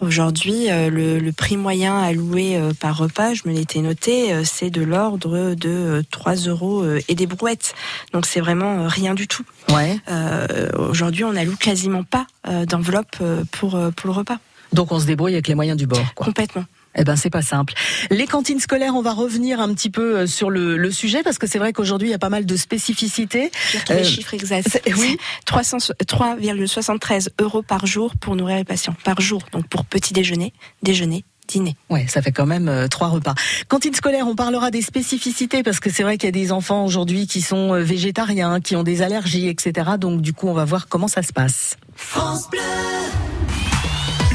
Aujourd'hui, 0.00 0.70
euh, 0.70 0.90
le, 0.90 1.18
le 1.18 1.32
prix 1.32 1.56
moyen 1.56 1.98
alloué 1.98 2.56
euh, 2.56 2.72
par 2.78 2.96
repas, 2.96 3.34
je 3.34 3.42
me 3.46 3.52
l'étais 3.52 3.80
noté, 3.80 4.32
euh, 4.32 4.42
c'est 4.44 4.70
de 4.70 4.82
l'ordre 4.82 5.54
de 5.54 5.68
euh, 5.68 6.02
3 6.10 6.34
euros 6.46 6.84
et 7.08 7.14
des 7.14 7.26
brouettes. 7.26 7.74
Donc 8.12 8.26
c'est 8.26 8.40
vraiment 8.40 8.86
rien 8.86 9.14
du 9.14 9.26
tout. 9.26 9.44
Ouais. 9.70 9.98
Euh, 10.08 10.68
Aujourd'hui, 10.78 11.24
on 11.24 11.32
n'alloue 11.32 11.56
quasiment 11.56 12.04
pas 12.04 12.26
d'enveloppe 12.66 13.16
pour, 13.52 13.70
pour 13.96 14.06
le 14.06 14.12
repas. 14.12 14.38
Donc, 14.72 14.92
on 14.92 14.98
se 14.98 15.06
débrouille 15.06 15.32
avec 15.32 15.48
les 15.48 15.54
moyens 15.54 15.78
du 15.78 15.86
bord. 15.86 16.14
Quoi. 16.14 16.26
Complètement. 16.26 16.64
Eh 17.00 17.04
ben 17.04 17.14
c'est 17.16 17.30
pas 17.30 17.42
simple. 17.42 17.74
Les 18.10 18.26
cantines 18.26 18.58
scolaires, 18.60 18.94
on 18.96 19.02
va 19.02 19.12
revenir 19.12 19.60
un 19.60 19.72
petit 19.72 19.88
peu 19.90 20.18
euh, 20.18 20.26
sur 20.26 20.50
le, 20.50 20.76
le 20.76 20.90
sujet 20.90 21.22
parce 21.22 21.38
que 21.38 21.46
c'est 21.46 21.58
vrai 21.58 21.72
qu'aujourd'hui 21.72 22.08
il 22.08 22.10
y 22.10 22.14
a 22.14 22.18
pas 22.18 22.28
mal 22.28 22.44
de 22.44 22.56
spécificités. 22.56 23.50
J'ai 23.72 23.78
retrouvé 23.78 24.00
Euh, 24.00 24.02
le 24.02 24.08
chiffre 24.08 24.34
exact. 24.34 24.68
c'est- 24.70 24.94
oui. 24.94 25.16
300 25.46 25.78
3,73 26.06 27.28
euros 27.40 27.62
par 27.62 27.86
jour 27.86 28.14
pour 28.20 28.34
nourrir 28.36 28.56
les 28.56 28.64
patients. 28.64 28.96
Par 29.04 29.20
jour. 29.20 29.42
Donc 29.52 29.68
pour 29.68 29.84
petit 29.84 30.12
déjeuner, 30.12 30.52
déjeuner, 30.82 31.24
dîner. 31.46 31.76
Ouais, 31.88 32.06
ça 32.08 32.20
fait 32.20 32.32
quand 32.32 32.46
même 32.46 32.68
euh, 32.68 32.88
trois 32.88 33.08
repas. 33.08 33.34
Cantine 33.68 33.94
scolaire, 33.94 34.26
on 34.26 34.34
parlera 34.34 34.70
des 34.72 34.82
spécificités 34.82 35.62
parce 35.62 35.78
que 35.80 35.90
c'est 35.90 36.02
vrai 36.02 36.18
qu'il 36.18 36.26
y 36.26 36.28
a 36.28 36.32
des 36.32 36.50
enfants 36.52 36.84
aujourd'hui 36.84 37.26
qui 37.28 37.42
sont 37.42 37.74
euh, 37.74 37.80
végétariens, 37.82 38.60
qui 38.60 38.74
ont 38.76 38.82
des 38.82 39.02
allergies, 39.02 39.48
etc. 39.48 39.90
Donc 39.98 40.20
du 40.20 40.32
coup, 40.32 40.48
on 40.48 40.54
va 40.54 40.64
voir 40.64 40.88
comment 40.88 41.08
ça 41.08 41.22
se 41.22 41.32
passe. 41.32 41.76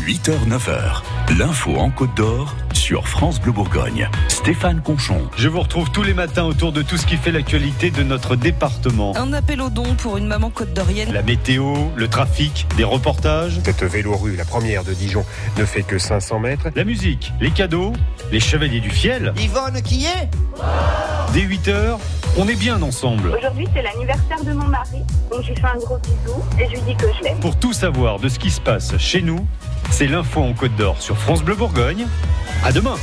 8h, 0.06 0.48
9h. 0.48 1.02
L'info 1.40 1.76
en 1.78 1.90
Côte 1.90 2.14
d'Or 2.16 2.54
sur 2.74 3.08
France 3.08 3.40
Bleu 3.40 3.52
Bourgogne. 3.54 4.08
Stéphane 4.28 4.82
Conchon. 4.82 5.30
Je 5.36 5.48
vous 5.48 5.62
retrouve 5.62 5.90
tous 5.90 6.04
les 6.04 6.14
matins 6.14 6.44
autour 6.44 6.72
de 6.72 6.82
tout 6.82 6.98
ce 6.98 7.08
qui 7.08 7.18
fait 7.18 7.32
l'actualité 7.32 7.90
de 7.90 8.04
notre 8.04 8.36
département. 8.36 9.16
Un 9.18 9.34
appel 9.34 9.62
aux 9.62 9.70
dons 9.70 9.96
pour 9.96 10.18
une 10.18 10.28
maman 10.28 10.52
côte 10.52 10.74
d'Orienne. 10.74 11.12
La 11.12 11.24
météo, 11.24 11.74
le 11.96 12.08
trafic, 12.08 12.68
des 12.78 12.84
reportages, 12.84 13.60
Cette 13.64 13.84
vélorue, 13.84 14.36
la 14.36 14.46
première 14.46 14.84
de 14.84 14.94
Dijon, 14.94 15.26
ne 15.58 15.66
fait 15.66 15.82
que 15.84 15.98
500 15.98 16.40
mètres. 16.40 16.68
la 16.76 16.84
musique, 16.84 17.32
les 17.40 17.52
cadeaux, 17.52 17.94
les 18.32 18.40
chevaliers 18.40 18.82
du 18.82 18.92
fiel. 18.92 19.34
Yvonne 19.38 19.82
qui 19.82 20.06
est? 20.06 20.30
Dès 21.34 21.42
8h, 21.42 21.98
on 22.38 22.48
est 22.48 22.56
bien 22.56 22.80
ensemble. 22.82 23.30
Aujourd'hui, 23.36 23.68
c'est 23.74 23.82
l'anniversaire 23.82 24.44
de 24.44 24.54
mon 24.54 24.68
mari, 24.68 25.00
donc 25.32 25.42
je 25.42 25.50
lui 25.50 25.56
fais 25.56 25.66
un 25.66 25.78
gros 25.78 25.98
bisou 25.98 26.44
et 26.60 26.66
je 26.66 26.72
lui 26.74 26.82
dis 26.82 26.96
que 26.96 27.08
je 27.18 27.24
l'aime. 27.24 27.40
Pour 27.40 27.58
tout 27.58 27.74
savoir 27.74 28.20
de 28.20 28.30
ce 28.30 28.38
qui 28.38 28.52
se 28.52 28.62
passe 28.62 28.96
chez 28.98 29.22
nous, 29.24 29.48
c'est 29.92 30.08
l'info 30.08 30.42
en 30.42 30.54
Côte 30.54 30.76
d'Or 30.76 31.02
sur 31.02 31.18
France 31.18 31.44
Bleu 31.44 31.56
Bourgogne. 31.56 32.08
À 32.64 32.72
demain. 32.72 32.96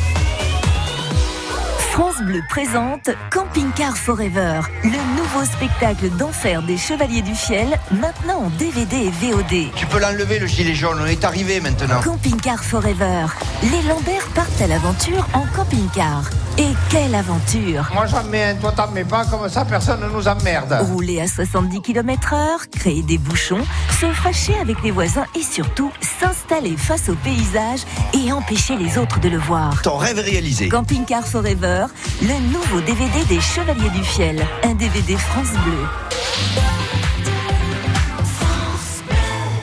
France 2.00 2.22
Bleu 2.22 2.40
présente 2.48 3.10
Camping 3.30 3.70
Car 3.76 3.94
Forever, 3.94 4.60
le 4.84 5.18
nouveau 5.18 5.44
spectacle 5.44 6.08
d'enfer 6.16 6.62
des 6.62 6.78
Chevaliers 6.78 7.20
du 7.20 7.34
Fiel, 7.34 7.78
maintenant 7.90 8.44
en 8.44 8.48
DVD 8.58 8.96
et 8.96 9.10
VOD. 9.10 9.70
Tu 9.76 9.84
peux 9.84 10.00
l'enlever 10.00 10.38
le 10.38 10.46
gilet 10.46 10.74
jaune, 10.74 10.96
on 10.98 11.04
est 11.04 11.22
arrivé 11.26 11.60
maintenant. 11.60 12.00
Camping 12.00 12.40
Car 12.40 12.64
Forever. 12.64 13.26
Les 13.62 13.82
Lambert 13.86 14.26
partent 14.34 14.62
à 14.62 14.66
l'aventure 14.66 15.28
en 15.34 15.44
camping-car. 15.54 16.30
Et 16.56 16.72
quelle 16.88 17.14
aventure 17.14 17.88
Moi 17.94 18.06
j'en 18.06 18.24
mets 18.24 18.44
un, 18.44 18.54
toi 18.54 18.72
t'en 18.72 18.90
mets 18.90 19.04
pas, 19.04 19.24
comme 19.26 19.48
ça 19.48 19.64
personne 19.64 20.00
ne 20.00 20.08
nous 20.08 20.26
emmerde. 20.26 20.78
Rouler 20.92 21.20
à 21.20 21.26
70 21.26 21.80
km 21.82 22.34
heure, 22.34 22.60
créer 22.70 23.02
des 23.02 23.18
bouchons, 23.18 23.64
se 24.00 24.06
fâcher 24.12 24.54
avec 24.58 24.82
les 24.82 24.90
voisins 24.90 25.26
et 25.34 25.42
surtout 25.42 25.92
s'installer 26.00 26.76
face 26.76 27.08
au 27.08 27.14
paysage 27.14 27.80
et 28.14 28.32
empêcher 28.32 28.76
les 28.76 28.98
autres 28.98 29.20
de 29.20 29.28
le 29.28 29.38
voir. 29.38 29.80
Ton 29.82 29.96
rêve 29.96 30.18
réalisé. 30.18 30.68
Camping 30.68 31.04
Car 31.04 31.26
Forever, 31.26 31.86
le 32.22 32.38
nouveau 32.52 32.80
DVD 32.80 33.24
des 33.26 33.40
Chevaliers 33.40 33.90
du 33.90 34.04
Fiel. 34.04 34.46
Un 34.62 34.74
DVD 34.74 35.16
France 35.16 35.52
Bleu. 35.64 35.86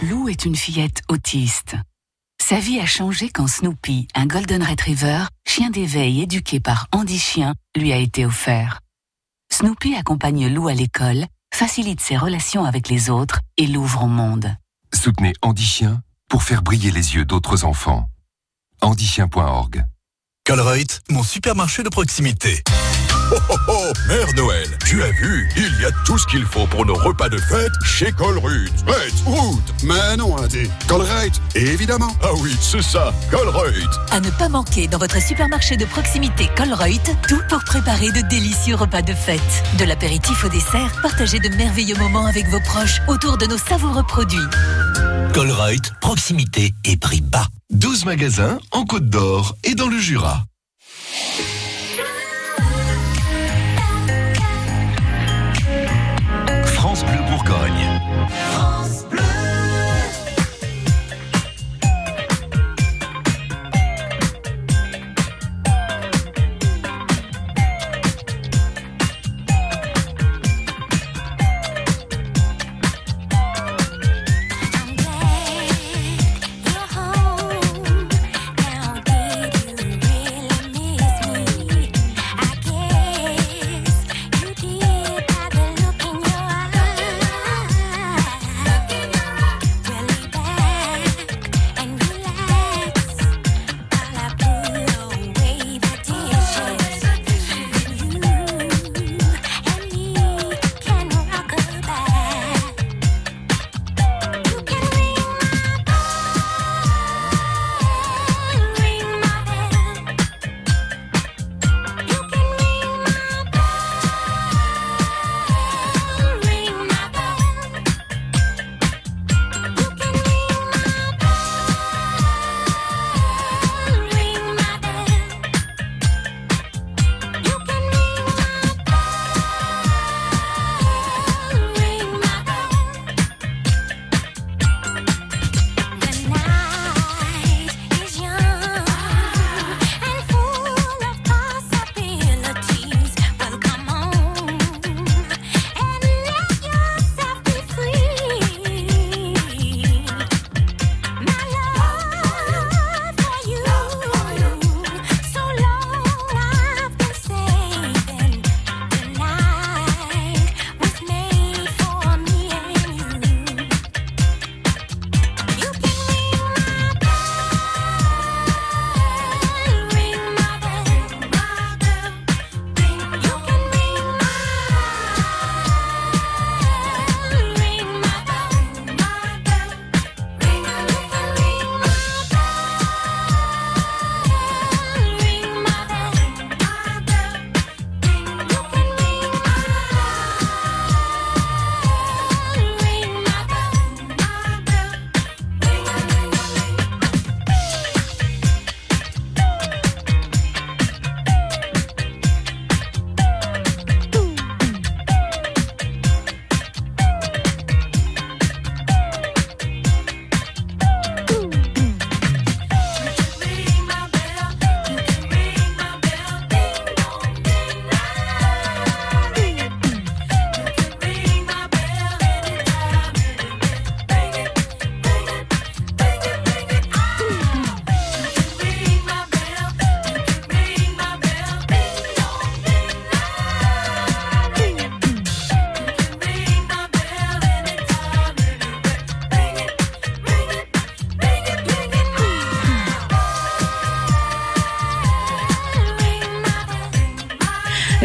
Lou 0.10 0.30
est 0.30 0.46
une 0.46 0.56
fillette 0.56 1.02
autiste. 1.10 1.76
Sa 2.42 2.60
vie 2.60 2.80
a 2.80 2.86
changé 2.86 3.30
quand 3.30 3.48
Snoopy, 3.48 4.08
un 4.16 4.26
Golden 4.26 4.64
Retriever, 4.64 5.26
chien 5.46 5.70
d'éveil 5.70 6.22
éduqué 6.22 6.60
par 6.60 6.88
Andy 6.94 7.20
Chien, 7.20 7.56
lui 7.76 7.92
a 7.92 7.98
été 7.98 8.26
offert. 8.26 8.80
Snoopy 9.52 9.96
accompagne 9.96 10.48
Lou 10.48 10.68
à 10.68 10.74
l'école, 10.74 11.26
facilite 11.54 12.00
ses 12.00 12.18
relations 12.18 12.66
avec 12.66 12.90
les 12.90 13.10
autres 13.10 13.42
et 13.58 13.68
l'ouvre 13.68 14.04
au 14.04 14.08
monde. 14.08 14.56
Soutenez 14.94 15.34
Andy 15.42 15.66
Chien 15.66 16.02
pour 16.30 16.44
faire 16.44 16.62
briller 16.62 16.92
les 16.92 17.16
yeux 17.16 17.26
d'autres 17.26 17.66
enfants. 17.66 18.08
andychien.org 18.82 19.86
Colruyt, 20.48 21.02
mon 21.12 21.24
supermarché 21.24 21.84
de 21.84 21.90
proximité. 21.90 22.64
Oh 23.34 23.36
oh 23.50 23.56
oh, 23.68 23.92
Mère 24.08 24.34
Noël, 24.34 24.66
tu 24.86 25.04
as 25.04 25.12
vu, 25.12 25.50
il 25.58 25.82
y 25.82 25.86
a 25.86 25.92
tout 26.06 26.18
ce 26.18 26.26
qu'il 26.26 26.46
faut 26.46 26.66
pour 26.68 26.86
nos 26.86 26.94
repas 26.94 27.28
de 27.28 27.38
fête 27.38 27.74
chez 27.84 28.14
Colruyt. 28.14 28.72
Fête, 28.86 29.14
route, 29.26 29.74
mais 29.84 30.16
non, 30.16 30.38
Indé. 30.38 30.70
Colruyt, 30.88 31.34
évidemment. 31.54 32.16
Ah 32.24 32.30
oui, 32.38 32.56
c'est 32.62 32.82
ça, 32.82 33.14
Colruyt. 33.30 33.90
À 34.10 34.22
ne 34.22 34.30
pas 34.30 34.48
manquer 34.48 34.88
dans 34.88 35.00
votre 35.00 35.22
supermarché 35.22 35.76
de 35.76 35.84
proximité 35.84 36.48
Colruyt, 36.56 37.04
tout 37.28 37.42
pour 37.50 37.66
préparer 37.66 38.14
de 38.14 38.22
délicieux 38.30 38.76
repas 38.76 39.02
de 39.02 39.14
fête. 39.14 39.42
De 39.78 39.84
l'apéritif 39.84 40.46
au 40.46 40.48
dessert, 40.48 40.98
partagez 41.02 41.40
de 41.40 41.50
merveilleux 41.58 41.98
moments 41.98 42.26
avec 42.26 42.48
vos 42.48 42.62
proches 42.62 43.02
autour 43.10 43.38
de 43.38 43.48
nos 43.48 43.58
savoureux 43.58 44.04
produits. 44.04 44.48
Colruyt, 45.34 45.92
proximité 46.00 46.74
et 46.86 46.96
prix 46.96 47.20
bas. 47.20 47.48
12 47.72 48.06
magasins 48.06 48.60
en 48.72 48.86
Côte 48.86 49.10
d'Or 49.10 49.58
et 49.66 49.76
dans 49.76 49.90
le 49.90 50.00
Jura. 50.00 50.46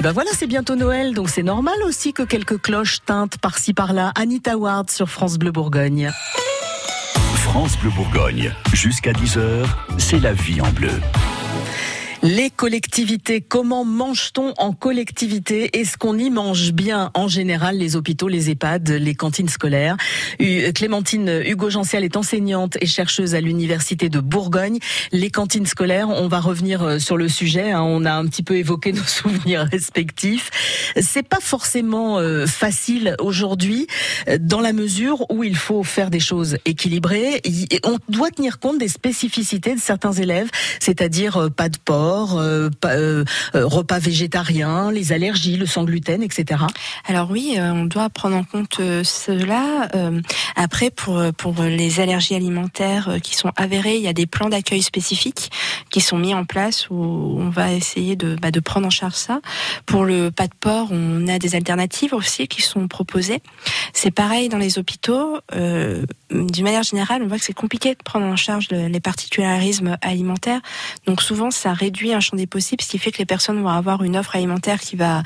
Et 0.02 0.04
ben 0.04 0.10
voilà, 0.10 0.30
c'est 0.32 0.48
bientôt 0.48 0.74
Noël, 0.74 1.14
donc 1.14 1.30
c'est 1.30 1.44
normal 1.44 1.76
aussi 1.86 2.12
que 2.12 2.24
quelques 2.24 2.60
cloches 2.60 3.04
teintent 3.06 3.38
par-ci 3.38 3.72
par-là. 3.72 4.10
Anita 4.16 4.58
Ward 4.58 4.90
sur 4.90 5.08
France 5.08 5.38
Bleu 5.38 5.52
Bourgogne. 5.52 6.10
France 7.36 7.78
Bleu 7.78 7.90
Bourgogne, 7.94 8.52
jusqu'à 8.72 9.12
10h, 9.12 9.64
c'est 9.98 10.18
la 10.18 10.32
vie 10.32 10.60
en 10.60 10.68
bleu. 10.70 10.90
Les 12.24 12.50
collectivités, 12.50 13.40
comment 13.40 13.84
mange-t-on 13.84 14.54
en 14.56 14.72
collectivité 14.72 15.80
Est-ce 15.80 15.98
qu'on 15.98 16.16
y 16.16 16.30
mange 16.30 16.72
bien? 16.72 17.10
En 17.14 17.26
général 17.26 17.76
les 17.76 17.96
hôpitaux, 17.96 18.28
les 18.28 18.48
EHPAD, 18.48 18.90
les 18.90 19.16
cantines 19.16 19.48
scolaires 19.48 19.96
Clémentine 20.38 21.42
Hugo 21.44 21.68
Gential 21.68 22.04
est 22.04 22.16
enseignante 22.16 22.78
et 22.80 22.86
chercheuse 22.86 23.34
à 23.34 23.40
l'université 23.40 24.08
de 24.08 24.20
Bourgogne. 24.20 24.78
Les 25.10 25.30
cantines 25.30 25.66
scolaires, 25.66 26.10
on 26.10 26.28
va 26.28 26.38
revenir 26.38 26.82
euh, 26.82 26.98
sur 27.00 27.16
le 27.16 27.28
sujet. 27.28 27.72
Hein. 27.72 27.82
on 27.82 28.04
a 28.04 28.12
un 28.12 28.26
petit 28.26 28.44
peu 28.44 28.56
évoqué 28.56 28.92
nos 28.92 29.02
souvenirs 29.06 29.66
respectifs. 29.72 30.50
C'est 31.00 31.26
pas 31.26 31.40
forcément 31.40 32.20
euh, 32.20 32.46
facile 32.46 33.16
aujourd'hui, 33.18 33.88
euh, 34.28 34.38
dans 34.40 34.60
la 34.60 34.72
mesure 34.72 35.28
où 35.28 35.42
il 35.42 35.56
faut 35.56 35.82
faire 35.82 36.08
des 36.08 36.20
choses 36.20 36.56
équilibrées. 36.66 37.42
On 37.82 37.96
doit 38.08 38.30
tenir 38.30 38.60
compte 38.60 38.78
des 38.78 38.86
spécificités 38.86 39.74
de 39.74 39.80
certains 39.80 40.12
élèves, 40.12 40.50
c'est-à-dire 40.78 41.50
pas 41.56 41.68
de 41.68 41.78
porc 41.84 42.11
euh, 42.12 42.70
euh, 42.84 43.24
euh, 43.54 43.66
repas 43.66 43.98
végétariens, 43.98 44.90
les 44.90 45.12
allergies, 45.12 45.56
le 45.56 45.66
sans 45.66 45.84
gluten, 45.84 46.22
etc. 46.22 46.62
Alors 47.06 47.30
oui, 47.30 47.56
on 47.58 47.84
doit 47.84 48.08
prendre 48.10 48.36
en 48.36 48.44
compte 48.44 48.80
cela. 49.04 49.88
après, 50.56 50.90
pour 50.90 51.20
pour 51.36 51.62
les 51.62 52.00
allergies 52.00 52.34
alimentaires 52.34 53.18
qui 53.22 53.36
sont 53.36 53.52
avérées, 53.56 53.96
il 53.96 54.02
y 54.02 54.08
a 54.08 54.12
des 54.12 54.26
plans 54.26 54.48
d'accueil 54.48 54.82
spécifiques 54.82 55.50
qui 55.90 56.00
sont 56.00 56.18
mis 56.18 56.34
en 56.34 56.44
place 56.44 56.88
où 56.90 56.96
on 57.38 57.50
va 57.50 57.72
essayer 57.72 58.16
de 58.16 58.36
bah, 58.40 58.50
de 58.50 58.60
prendre 58.60 58.86
en 58.86 58.90
charge 58.90 59.14
ça. 59.14 59.40
Pour 59.86 60.04
le 60.04 60.30
pas 60.30 60.46
de 60.46 60.54
porc, 60.58 60.88
on 60.90 61.28
a 61.28 61.38
des 61.38 61.54
alternatives 61.54 62.14
aussi 62.14 62.48
qui 62.48 62.62
sont 62.62 62.88
proposées. 62.88 63.42
C'est 63.92 64.10
pareil 64.10 64.48
dans 64.48 64.58
les 64.58 64.78
hôpitaux. 64.78 65.38
D'une 66.32 66.64
manière 66.64 66.82
générale, 66.82 67.22
on 67.22 67.26
voit 67.28 67.38
que 67.38 67.44
c'est 67.44 67.52
compliqué 67.52 67.90
de 67.90 68.02
prendre 68.04 68.26
en 68.26 68.36
charge 68.36 68.68
le- 68.70 68.88
les 68.88 69.00
particularismes 69.00 69.96
alimentaires. 70.02 70.60
Donc 71.06 71.22
souvent, 71.22 71.50
ça 71.50 71.72
réduit 71.72 72.12
un 72.12 72.20
champ 72.20 72.36
des 72.36 72.46
possibles, 72.46 72.82
ce 72.82 72.88
qui 72.88 72.98
fait 72.98 73.10
que 73.12 73.18
les 73.18 73.26
personnes 73.26 73.60
vont 73.62 73.68
avoir 73.68 74.02
une 74.02 74.16
offre 74.16 74.36
alimentaire 74.36 74.80
qui 74.80 74.96
va 74.96 75.22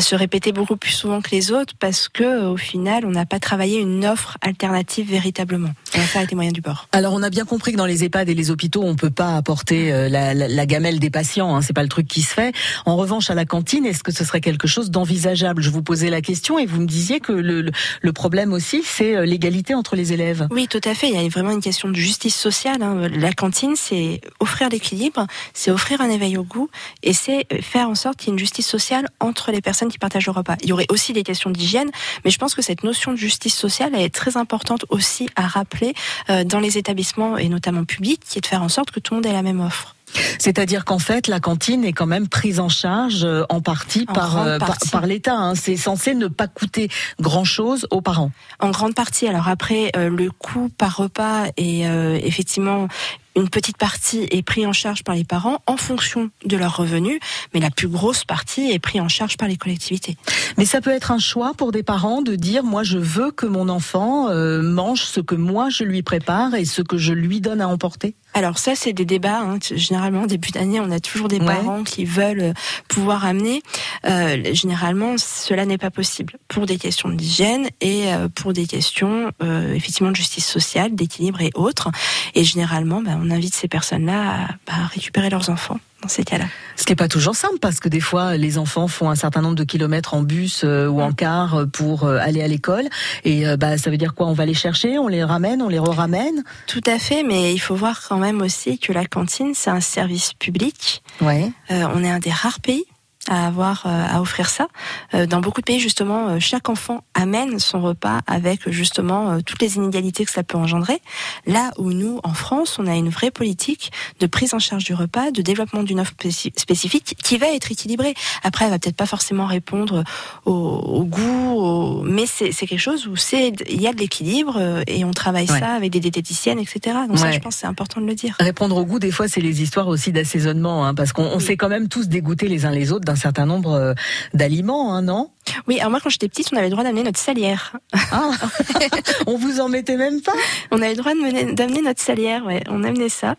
se 0.00 0.14
répéter 0.14 0.52
beaucoup 0.52 0.76
plus 0.76 0.90
souvent 0.90 1.20
que 1.20 1.30
les 1.30 1.52
autres, 1.52 1.74
parce 1.78 2.08
que 2.08 2.22
euh, 2.24 2.50
au 2.50 2.56
final, 2.56 3.04
on 3.06 3.10
n'a 3.10 3.26
pas 3.26 3.38
travaillé 3.38 3.80
une 3.80 4.04
offre 4.04 4.36
alternative 4.40 5.08
véritablement. 5.10 5.70
On 5.94 5.98
va 5.98 6.04
faire 6.04 6.20
avec 6.20 6.30
les 6.30 6.34
moyens 6.36 6.54
du 6.54 6.60
bord. 6.60 6.88
Alors 6.92 7.12
on 7.14 7.22
a 7.22 7.30
bien 7.30 7.44
compris 7.44 7.72
que 7.72 7.76
dans 7.76 7.86
les 7.86 8.04
EHPAD 8.04 8.28
et 8.28 8.34
les 8.34 8.50
hôpitaux, 8.50 8.82
on 8.82 8.96
peut 8.96 9.10
pas 9.10 9.36
apporter 9.36 9.92
euh, 9.92 10.08
la, 10.08 10.66
gamelle 10.66 10.98
des 10.98 11.10
patients. 11.10 11.54
Hein, 11.54 11.62
c'est 11.62 11.72
pas 11.72 11.82
le 11.82 11.88
truc 11.88 12.06
qui 12.08 12.22
se 12.22 12.32
fait. 12.32 12.54
En 12.86 12.96
revanche, 12.96 13.30
à 13.30 13.34
la 13.34 13.44
cantine, 13.44 13.86
est-ce 13.86 14.02
que 14.02 14.12
ce 14.12 14.24
serait 14.24 14.40
quelque 14.40 14.66
chose 14.66 14.90
d'envisageable? 14.90 15.62
Je 15.62 15.70
vous 15.70 15.82
posais 15.82 16.10
la 16.10 16.20
question 16.20 16.58
et 16.58 16.66
vous 16.66 16.80
me 16.80 16.86
disiez 16.86 17.20
que 17.20 17.32
le 17.32 18.12
problème 18.12 18.52
aussi, 18.52 18.82
c'est 18.84 19.16
euh, 19.16 19.24
l'égalité 19.24 19.74
entre 19.74 19.96
les 19.96 20.12
élèves. 20.12 20.41
Oui, 20.50 20.68
tout 20.68 20.80
à 20.84 20.94
fait. 20.94 21.08
Il 21.08 21.20
y 21.20 21.24
a 21.24 21.28
vraiment 21.28 21.50
une 21.50 21.60
question 21.60 21.88
de 21.88 21.94
justice 21.94 22.36
sociale. 22.36 22.82
hein. 22.82 23.08
La 23.08 23.32
cantine, 23.32 23.74
c'est 23.76 24.20
offrir 24.40 24.68
l'équilibre, 24.68 25.26
c'est 25.54 25.70
offrir 25.70 26.00
un 26.00 26.10
éveil 26.10 26.36
au 26.36 26.42
goût, 26.44 26.68
et 27.02 27.12
c'est 27.12 27.46
faire 27.62 27.88
en 27.88 27.94
sorte 27.94 28.16
qu'il 28.18 28.28
y 28.28 28.30
ait 28.30 28.34
une 28.34 28.38
justice 28.38 28.66
sociale 28.66 29.08
entre 29.20 29.52
les 29.52 29.60
personnes 29.60 29.88
qui 29.88 29.98
partagent 29.98 30.26
le 30.26 30.32
repas. 30.32 30.56
Il 30.62 30.68
y 30.68 30.72
aurait 30.72 30.86
aussi 30.90 31.12
des 31.12 31.22
questions 31.22 31.50
d'hygiène, 31.50 31.90
mais 32.24 32.30
je 32.30 32.38
pense 32.38 32.54
que 32.54 32.62
cette 32.62 32.84
notion 32.84 33.12
de 33.12 33.16
justice 33.16 33.54
sociale 33.54 33.92
elle 33.94 34.02
est 34.02 34.14
très 34.14 34.36
importante 34.36 34.84
aussi 34.88 35.28
à 35.36 35.46
rappeler 35.46 35.94
euh, 36.30 36.44
dans 36.44 36.60
les 36.60 36.78
établissements 36.78 37.36
et 37.36 37.48
notamment 37.48 37.84
publics, 37.84 38.20
qui 38.26 38.38
est 38.38 38.42
de 38.42 38.46
faire 38.46 38.62
en 38.62 38.68
sorte 38.68 38.90
que 38.90 39.00
tout 39.00 39.14
le 39.14 39.18
monde 39.18 39.26
ait 39.26 39.32
la 39.32 39.42
même 39.42 39.60
offre. 39.60 39.94
C'est-à-dire 40.38 40.84
qu'en 40.84 40.98
fait, 40.98 41.28
la 41.28 41.40
cantine 41.40 41.84
est 41.84 41.92
quand 41.92 42.06
même 42.06 42.28
prise 42.28 42.60
en 42.60 42.68
charge 42.68 43.24
euh, 43.24 43.44
en 43.48 43.60
partie 43.60 44.04
En 44.08 44.12
par 44.12 44.38
euh, 44.38 44.58
par, 44.58 45.06
l'État. 45.06 45.34
hein. 45.36 45.54
C'est 45.54 45.76
censé 45.76 46.14
ne 46.14 46.26
pas 46.26 46.48
coûter 46.48 46.88
grand-chose 47.20 47.86
aux 47.90 48.00
parents. 48.00 48.30
En 48.60 48.70
grande 48.70 48.94
partie. 48.94 49.26
Alors 49.28 49.48
après, 49.48 49.90
euh, 49.96 50.08
le 50.08 50.30
coût 50.30 50.68
par 50.76 50.96
repas 50.96 51.46
est 51.56 51.86
euh, 51.86 52.18
effectivement 52.22 52.88
une 53.36 53.48
petite 53.48 53.78
partie 53.78 54.26
est 54.30 54.42
pris 54.42 54.66
en 54.66 54.72
charge 54.72 55.04
par 55.04 55.14
les 55.14 55.24
parents 55.24 55.58
en 55.66 55.76
fonction 55.76 56.30
de 56.44 56.56
leurs 56.56 56.76
revenus, 56.76 57.18
mais 57.54 57.60
la 57.60 57.70
plus 57.70 57.88
grosse 57.88 58.24
partie 58.24 58.70
est 58.70 58.78
prise 58.78 59.00
en 59.00 59.08
charge 59.08 59.36
par 59.36 59.48
les 59.48 59.56
collectivités. 59.56 60.16
Mais 60.58 60.64
ça 60.64 60.80
peut 60.80 60.90
être 60.90 61.10
un 61.10 61.18
choix 61.18 61.54
pour 61.54 61.72
des 61.72 61.82
parents 61.82 62.22
de 62.22 62.36
dire 62.36 62.62
moi 62.62 62.82
je 62.82 62.98
veux 62.98 63.30
que 63.30 63.46
mon 63.46 63.68
enfant 63.68 64.28
euh, 64.28 64.60
mange 64.62 65.02
ce 65.02 65.20
que 65.20 65.34
moi 65.34 65.68
je 65.70 65.84
lui 65.84 66.02
prépare 66.02 66.54
et 66.54 66.64
ce 66.64 66.82
que 66.82 66.98
je 66.98 67.12
lui 67.12 67.40
donne 67.40 67.60
à 67.60 67.68
emporter? 67.68 68.14
Alors 68.34 68.58
ça, 68.58 68.74
c'est 68.74 68.92
des 68.92 69.04
débats. 69.04 69.40
hein. 69.40 69.58
Généralement, 69.74 70.26
début 70.26 70.50
d'année, 70.50 70.80
on 70.80 70.90
a 70.90 71.00
toujours 71.00 71.28
des 71.28 71.38
Ouais. 71.38 71.46
parents 71.46 71.82
qui 71.84 72.04
veulent 72.04 72.40
euh, 72.40 72.52
pouvoir 72.88 73.24
amener. 73.26 73.62
Euh, 74.06 74.54
généralement, 74.54 75.16
cela 75.18 75.66
n'est 75.66 75.78
pas 75.78 75.90
possible 75.90 76.34
pour 76.48 76.66
des 76.66 76.78
questions 76.78 77.08
d'hygiène 77.10 77.68
et 77.80 78.12
euh, 78.12 78.28
pour 78.28 78.52
des 78.52 78.66
questions 78.66 79.30
euh, 79.42 79.74
effectivement 79.74 80.10
de 80.10 80.16
justice 80.16 80.46
sociale, 80.46 80.94
d'équilibre 80.94 81.40
et 81.42 81.50
autres. 81.54 81.90
Et 82.34 82.44
généralement, 82.44 83.02
bah, 83.02 83.12
on 83.22 83.30
invite 83.30 83.54
ces 83.54 83.68
personnes-là 83.68 84.32
à 84.32 84.46
bah, 84.66 84.86
récupérer 84.94 85.28
leurs 85.30 85.50
enfants 85.50 85.78
dans 86.02 86.08
ces 86.08 86.24
cas-là. 86.24 86.44
Ce 86.76 86.84
qui 86.84 86.92
est 86.92 86.96
pas 86.96 87.08
toujours 87.08 87.36
simple 87.36 87.58
parce 87.60 87.80
que 87.80 87.88
des 87.88 88.00
fois 88.00 88.36
les 88.36 88.58
enfants 88.58 88.88
font 88.88 89.08
un 89.08 89.14
certain 89.14 89.40
nombre 89.40 89.54
de 89.54 89.64
kilomètres 89.64 90.14
en 90.14 90.22
bus 90.22 90.62
euh, 90.64 90.88
ou 90.88 91.00
en 91.00 91.12
car 91.12 91.54
euh, 91.54 91.66
pour 91.66 92.04
euh, 92.04 92.18
aller 92.18 92.42
à 92.42 92.48
l'école 92.48 92.88
et 93.24 93.46
euh, 93.46 93.56
bah 93.56 93.78
ça 93.78 93.90
veut 93.90 93.96
dire 93.96 94.14
quoi? 94.14 94.26
On 94.26 94.32
va 94.32 94.44
les 94.44 94.54
chercher, 94.54 94.98
on 94.98 95.08
les 95.08 95.22
ramène, 95.22 95.62
on 95.62 95.68
les 95.68 95.78
re-ramène? 95.78 96.42
Tout 96.66 96.82
à 96.86 96.98
fait, 96.98 97.22
mais 97.22 97.54
il 97.54 97.58
faut 97.58 97.76
voir 97.76 98.02
quand 98.08 98.18
même 98.18 98.42
aussi 98.42 98.78
que 98.78 98.92
la 98.92 99.06
cantine, 99.06 99.52
c'est 99.54 99.70
un 99.70 99.80
service 99.80 100.32
public. 100.34 101.02
Ouais. 101.20 101.52
On 101.70 102.02
est 102.02 102.10
un 102.10 102.18
des 102.18 102.32
rares 102.32 102.60
pays 102.60 102.84
à 103.32 103.46
avoir 103.46 103.84
euh, 103.86 104.04
à 104.14 104.20
offrir 104.20 104.48
ça. 104.50 104.68
Euh, 105.14 105.26
dans 105.26 105.40
beaucoup 105.40 105.60
de 105.60 105.64
pays, 105.66 105.80
justement, 105.80 106.28
euh, 106.28 106.38
chaque 106.40 106.68
enfant 106.68 107.02
amène 107.14 107.58
son 107.58 107.80
repas 107.80 108.20
avec 108.26 108.68
justement 108.70 109.40
toutes 109.42 109.60
les 109.62 109.76
inégalités 109.76 110.24
que 110.24 110.30
ça 110.30 110.42
peut 110.42 110.58
engendrer. 110.58 111.00
Là 111.46 111.70
où 111.78 111.92
nous, 111.92 112.20
en 112.24 112.34
France, 112.34 112.76
on 112.78 112.86
a 112.86 112.94
une 112.94 113.08
vraie 113.08 113.30
politique 113.30 113.90
de 114.20 114.26
prise 114.26 114.54
en 114.54 114.58
charge 114.58 114.84
du 114.84 114.94
repas, 114.94 115.30
de 115.30 115.42
développement 115.42 115.82
d'une 115.82 116.00
offre 116.00 116.12
spéci- 116.18 116.52
spécifique 116.58 117.16
qui 117.22 117.38
va 117.38 117.48
être 117.48 117.70
équilibrée. 117.72 118.14
Après, 118.42 118.64
elle 118.66 118.70
va 118.70 118.78
peut-être 118.78 118.96
pas 118.96 119.06
forcément 119.06 119.46
répondre 119.46 120.04
au, 120.44 120.52
au 120.52 121.04
goût, 121.04 121.52
au- 121.56 122.02
mais 122.02 122.24
c'est 122.26 122.52
quelque 122.52 122.78
chose 122.78 123.06
où 123.06 123.16
c'est 123.16 123.52
il 123.68 123.80
y 123.80 123.86
a 123.86 123.92
de 123.92 123.98
l'équilibre 123.98 124.82
et 124.86 125.04
on 125.04 125.10
travaille 125.12 125.50
Ouais. 125.50 125.58
ça 125.58 125.72
avec 125.72 125.90
des 125.90 126.00
diététiciennes, 126.00 126.58
etc. 126.58 126.96
Donc 127.08 127.18
ça, 127.18 127.30
je 127.32 127.38
pense, 127.40 127.56
c'est 127.56 127.66
important 127.66 128.00
de 128.00 128.06
le 128.06 128.14
dire. 128.14 128.36
Répondre 128.38 128.76
au 128.76 128.84
goût, 128.84 128.98
des 128.98 129.10
fois, 129.10 129.26
c'est 129.28 129.40
les 129.40 129.62
histoires 129.62 129.88
aussi 129.88 130.12
d'assaisonnement, 130.12 130.84
hein, 130.86 130.94
parce 130.94 131.12
qu'on 131.12 131.24
on 131.24 131.40
s'est 131.40 131.56
quand 131.56 131.68
même 131.68 131.88
tous 131.88 132.08
dégoûtés 132.08 132.48
les 132.48 132.64
uns 132.66 132.70
les 132.70 132.92
autres 132.92 133.04
d'un 133.04 133.16
certain 133.22 133.46
nombre 133.46 133.72
euh, 133.72 133.94
d'aliments, 134.34 134.94
hein, 134.94 135.02
non? 135.02 135.30
Oui, 135.68 135.78
alors 135.78 135.90
moi 135.90 136.00
quand 136.02 136.10
j'étais 136.10 136.28
petite, 136.28 136.48
on 136.52 136.56
avait 136.56 136.66
le 136.66 136.72
droit 136.72 136.84
d'amener 136.84 137.02
notre 137.02 137.18
salière. 137.18 137.76
Ah, 138.10 138.30
on 139.26 139.36
vous 139.36 139.60
en 139.60 139.68
mettait 139.68 139.96
même 139.96 140.20
pas? 140.20 140.32
On 140.70 140.80
avait 140.82 140.94
le 140.94 141.00
droit 141.00 141.12
d'amener 141.14 141.82
notre 141.82 142.00
salière, 142.02 142.44
ouais, 142.44 142.62
on 142.68 142.82
amenait 142.84 143.08
ça. 143.08 143.36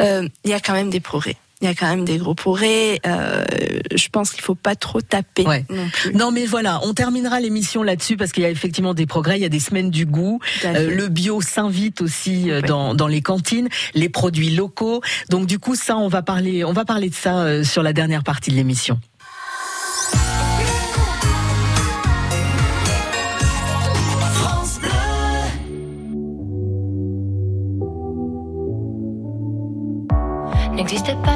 Euh, 0.00 0.28
Il 0.44 0.50
y 0.50 0.54
a 0.54 0.60
quand 0.60 0.72
même 0.74 0.90
des 0.90 1.00
progrès. 1.00 1.36
Il 1.60 1.66
y 1.66 1.70
a 1.70 1.74
quand 1.76 1.86
même 1.86 2.04
des 2.04 2.18
gros 2.18 2.34
progrès. 2.34 2.98
Euh, 3.06 3.44
je 3.94 4.08
pense 4.08 4.32
qu'il 4.32 4.42
faut 4.42 4.56
pas 4.56 4.74
trop 4.74 5.00
taper 5.00 5.46
Ouais. 5.46 5.64
non 5.70 5.88
plus. 5.92 6.12
Non 6.12 6.32
mais 6.32 6.44
voilà, 6.44 6.80
on 6.82 6.92
terminera 6.92 7.38
l'émission 7.38 7.84
là-dessus 7.84 8.16
parce 8.16 8.32
qu'il 8.32 8.42
y 8.42 8.46
a 8.46 8.50
effectivement 8.50 8.94
des 8.94 9.06
progrès, 9.06 9.38
il 9.38 9.42
y 9.42 9.44
a 9.44 9.48
des 9.48 9.60
semaines 9.60 9.90
du 9.90 10.04
goût. 10.04 10.40
Euh, 10.64 10.92
le 10.92 11.06
bio 11.06 11.40
s'invite 11.40 12.00
aussi 12.02 12.50
dans, 12.66 12.96
dans 12.96 13.06
les 13.06 13.22
cantines, 13.22 13.68
les 13.94 14.08
produits 14.08 14.50
locaux. 14.56 15.02
Donc 15.28 15.46
du 15.46 15.60
coup 15.60 15.76
ça 15.76 15.96
on 15.96 16.08
va 16.08 16.20
parler 16.22 16.64
on 16.64 16.72
va 16.72 16.84
parler 16.84 17.08
de 17.10 17.14
ça 17.14 17.38
euh, 17.44 17.62
sur 17.62 17.84
la 17.84 17.92
dernière 17.92 18.24
partie 18.24 18.50
de 18.50 18.56
l'émission. 18.56 18.98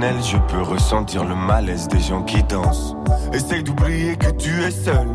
je 0.00 0.38
peux 0.38 0.62
ressentir 0.62 1.24
le 1.24 1.34
malaise 1.34 1.86
des 1.88 2.00
gens 2.00 2.22
qui 2.22 2.42
dansent. 2.42 2.94
Essaye 3.32 3.62
d'oublier 3.62 4.16
que 4.16 4.30
tu 4.30 4.62
es 4.62 4.70
seul. 4.70 5.06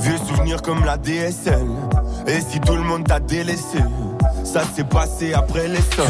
Vieux 0.00 0.18
souvenirs 0.18 0.60
comme 0.60 0.84
la 0.84 0.98
DSL. 0.98 1.66
Et 2.26 2.40
si 2.40 2.60
tout 2.60 2.74
le 2.74 2.82
monde 2.82 3.06
t'a 3.06 3.20
délaissé, 3.20 3.78
ça 4.44 4.64
s'est 4.64 4.84
passé 4.84 5.32
après 5.32 5.68
les 5.68 5.80
sols. 5.80 6.06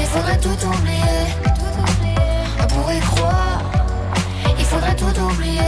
Il 0.00 0.06
faudrait 0.06 0.38
tout 0.38 0.66
oublier. 0.66 1.26
On 2.62 2.66
pourrait 2.66 3.00
croire, 3.00 3.60
il 4.58 4.64
faudrait 4.64 4.96
tout 4.96 5.20
oublier. 5.20 5.60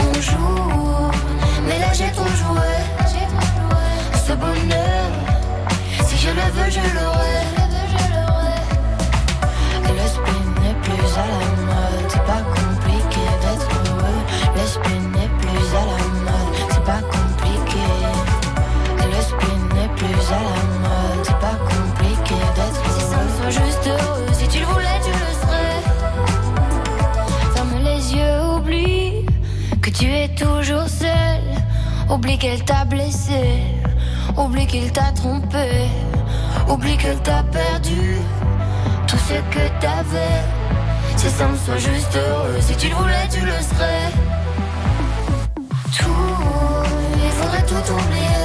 On 0.00 0.20
joue, 0.20 1.10
mais 1.68 1.78
là 1.78 1.92
j'ai 1.92 2.10
trop 2.12 2.24
joué. 2.24 2.70
Ce 4.26 4.32
bonheur, 4.32 5.10
si 6.06 6.16
je 6.16 6.28
le 6.28 6.52
veux, 6.54 6.70
je 6.70 6.94
l'aurai. 6.94 7.35
Plus 10.96 11.14
à 11.18 11.26
la 11.26 11.50
mode, 11.68 12.08
c'est 12.08 12.24
pas 12.24 12.42
compliqué 12.58 13.24
d'être 13.42 13.68
heureux. 13.90 14.22
Le 14.56 14.66
spleen 14.66 15.04
n'est 15.12 15.32
plus 15.40 15.68
à 15.74 15.84
la 15.90 16.00
mode, 16.26 16.52
c'est 16.70 16.84
pas 16.84 17.02
compliqué. 17.16 17.86
Le 19.14 19.20
spleen 19.22 19.62
n'est 19.74 19.92
plus 19.94 20.22
à 20.32 20.40
la 20.40 20.64
mode, 20.84 21.22
c'est 21.24 21.38
pas 21.38 21.58
compliqué 21.72 22.36
d'être 22.56 22.80
heureux. 22.84 22.98
Si 22.98 23.04
ça 23.10 23.18
me 23.22 23.28
soit 23.36 23.64
juste 23.64 23.86
heureux, 23.86 24.26
si 24.32 24.48
tu 24.48 24.58
le 24.60 24.66
voulais, 24.66 25.00
tu 25.04 25.10
le 25.10 25.32
serais. 25.42 25.82
Ferme 27.54 27.76
les 27.84 28.14
yeux, 28.14 28.40
oublie 28.56 29.26
que 29.82 29.90
tu 29.90 30.06
es 30.06 30.28
toujours 30.28 30.88
seul. 30.88 31.42
Oublie 32.08 32.38
qu'elle 32.38 32.64
t'a 32.64 32.84
blessé, 32.84 33.62
oublie 34.36 34.66
qu'il 34.66 34.92
t'a 34.92 35.10
trompé, 35.12 35.88
oublie 36.68 36.96
qu'elle 36.96 37.20
t'a 37.20 37.42
perdu. 37.42 38.18
Tout 39.08 39.18
ce 39.18 39.34
que 39.54 39.68
t'avais, 39.80 40.40
C'est 41.26 41.32
simple, 41.32 41.58
sois 41.58 41.76
juste 41.76 42.14
heureux. 42.14 42.54
Si 42.60 42.76
tu 42.76 42.88
le 42.88 42.94
voulais, 42.94 43.26
tu 43.28 43.40
le 43.40 43.50
serais. 43.50 44.12
Tout, 45.98 46.06
il 47.16 47.30
faudrait 47.32 47.66
tout 47.66 47.92
oublier. 47.92 48.35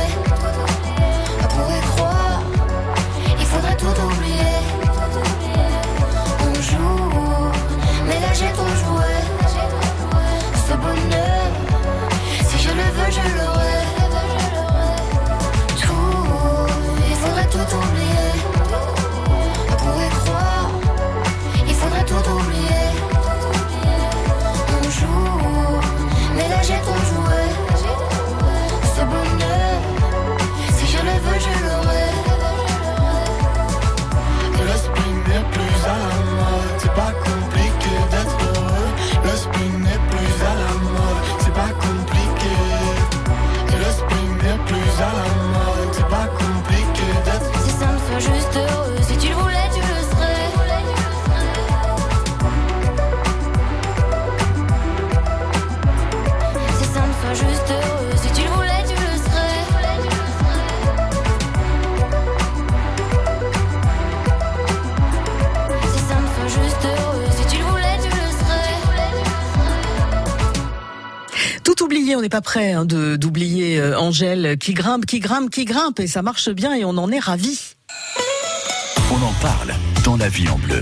Pas 72.32 72.42
prêt 72.42 72.72
hein, 72.72 72.86
d'oublier 72.86 73.78
euh, 73.78 74.00
Angèle 74.00 74.58
qui 74.58 74.74
grimpe, 74.74 75.06
qui 75.06 75.20
grimpe, 75.20 75.50
qui 75.50 75.66
grimpe 75.66 76.00
et 76.00 76.08
ça 76.08 76.22
marche 76.22 76.50
bien 76.50 76.74
et 76.74 76.86
on 76.86 76.98
en 76.98 77.12
est 77.12 77.20
ravis. 77.20 77.76
On 79.12 79.22
en 79.22 79.34
parle 79.42 79.74
dans 80.06 80.16
la 80.16 80.30
vie 80.30 80.48
en 80.48 80.58
bleu. 80.58 80.82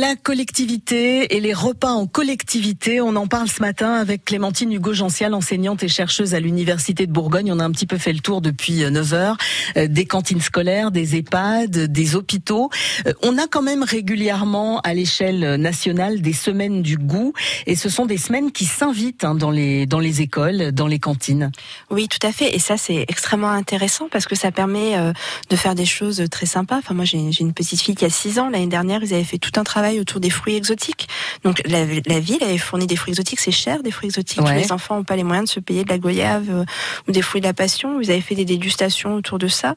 La 0.00 0.16
collectivité 0.16 1.36
et 1.36 1.40
les 1.40 1.52
repas 1.52 1.92
en 1.92 2.06
collectivité, 2.06 3.02
on 3.02 3.16
en 3.16 3.26
parle 3.26 3.48
ce 3.48 3.60
matin 3.60 3.92
avec 3.92 4.24
Clémentine 4.24 4.72
Hugo-Gential, 4.72 5.34
enseignante 5.34 5.82
et 5.82 5.88
chercheuse 5.88 6.32
à 6.32 6.40
l'Université 6.40 7.06
de 7.06 7.12
Bourgogne. 7.12 7.52
On 7.52 7.58
a 7.60 7.64
un 7.64 7.70
petit 7.70 7.84
peu 7.84 7.98
fait 7.98 8.14
le 8.14 8.20
tour 8.20 8.40
depuis 8.40 8.90
9 8.90 9.12
heures, 9.12 9.36
euh, 9.76 9.88
des 9.88 10.06
cantines 10.06 10.40
scolaires, 10.40 10.90
des 10.90 11.16
EHPAD, 11.16 11.92
des 11.92 12.16
hôpitaux. 12.16 12.70
Euh, 13.06 13.12
On 13.22 13.36
a 13.36 13.46
quand 13.46 13.60
même 13.60 13.82
régulièrement 13.82 14.80
à 14.80 14.94
l'échelle 14.94 15.56
nationale 15.56 16.22
des 16.22 16.32
semaines 16.32 16.80
du 16.80 16.96
goût 16.96 17.34
et 17.66 17.76
ce 17.76 17.90
sont 17.90 18.06
des 18.06 18.16
semaines 18.16 18.52
qui 18.52 18.64
s'invitent 18.64 19.24
hein, 19.24 19.34
dans, 19.34 19.50
les, 19.50 19.84
dans 19.84 20.00
les 20.00 20.22
écoles, 20.22 20.72
dans 20.72 20.86
les 20.86 20.98
cantines. 20.98 21.52
Oui, 21.90 22.08
tout 22.08 22.26
à 22.26 22.32
fait. 22.32 22.56
Et 22.56 22.58
ça, 22.58 22.78
c'est 22.78 23.04
extrêmement 23.06 23.50
intéressant 23.50 24.08
parce 24.10 24.24
que 24.24 24.34
ça 24.34 24.50
permet 24.50 24.96
euh, 24.96 25.12
de 25.50 25.56
faire 25.56 25.74
des 25.74 25.84
choses 25.84 26.24
très 26.30 26.46
sympas. 26.46 26.78
Enfin, 26.78 26.94
moi, 26.94 27.04
j'ai 27.04 27.18
une 27.18 27.52
petite 27.52 27.82
fille 27.82 27.96
qui 27.96 28.06
a 28.06 28.10
6 28.10 28.38
ans. 28.38 28.48
L'année 28.48 28.66
dernière, 28.66 29.02
ils 29.02 29.12
avaient 29.12 29.24
fait 29.24 29.36
tout 29.36 29.60
un 29.60 29.62
travail 29.64 29.89
autour 29.98 30.20
des 30.20 30.30
fruits 30.30 30.54
exotiques. 30.54 31.08
Donc, 31.42 31.62
la, 31.66 31.84
la 32.06 32.20
ville 32.20 32.42
avait 32.42 32.58
fourni 32.58 32.86
des 32.86 32.96
fruits 32.96 33.12
exotiques. 33.12 33.40
C'est 33.40 33.50
cher, 33.50 33.82
des 33.82 33.90
fruits 33.90 34.08
exotiques. 34.08 34.42
Ouais. 34.42 34.58
Les 34.58 34.72
enfants 34.72 34.96
n'ont 34.96 35.04
pas 35.04 35.16
les 35.16 35.24
moyens 35.24 35.48
de 35.48 35.54
se 35.54 35.60
payer 35.60 35.84
de 35.84 35.88
la 35.88 35.98
goyave 35.98 36.46
euh, 36.50 36.64
ou 37.08 37.12
des 37.12 37.22
fruits 37.22 37.40
de 37.40 37.46
la 37.46 37.54
passion. 37.54 38.00
Ils 38.00 38.10
avaient 38.10 38.20
fait 38.20 38.34
des 38.34 38.44
dégustations 38.44 39.14
autour 39.14 39.38
de 39.38 39.48
ça. 39.48 39.74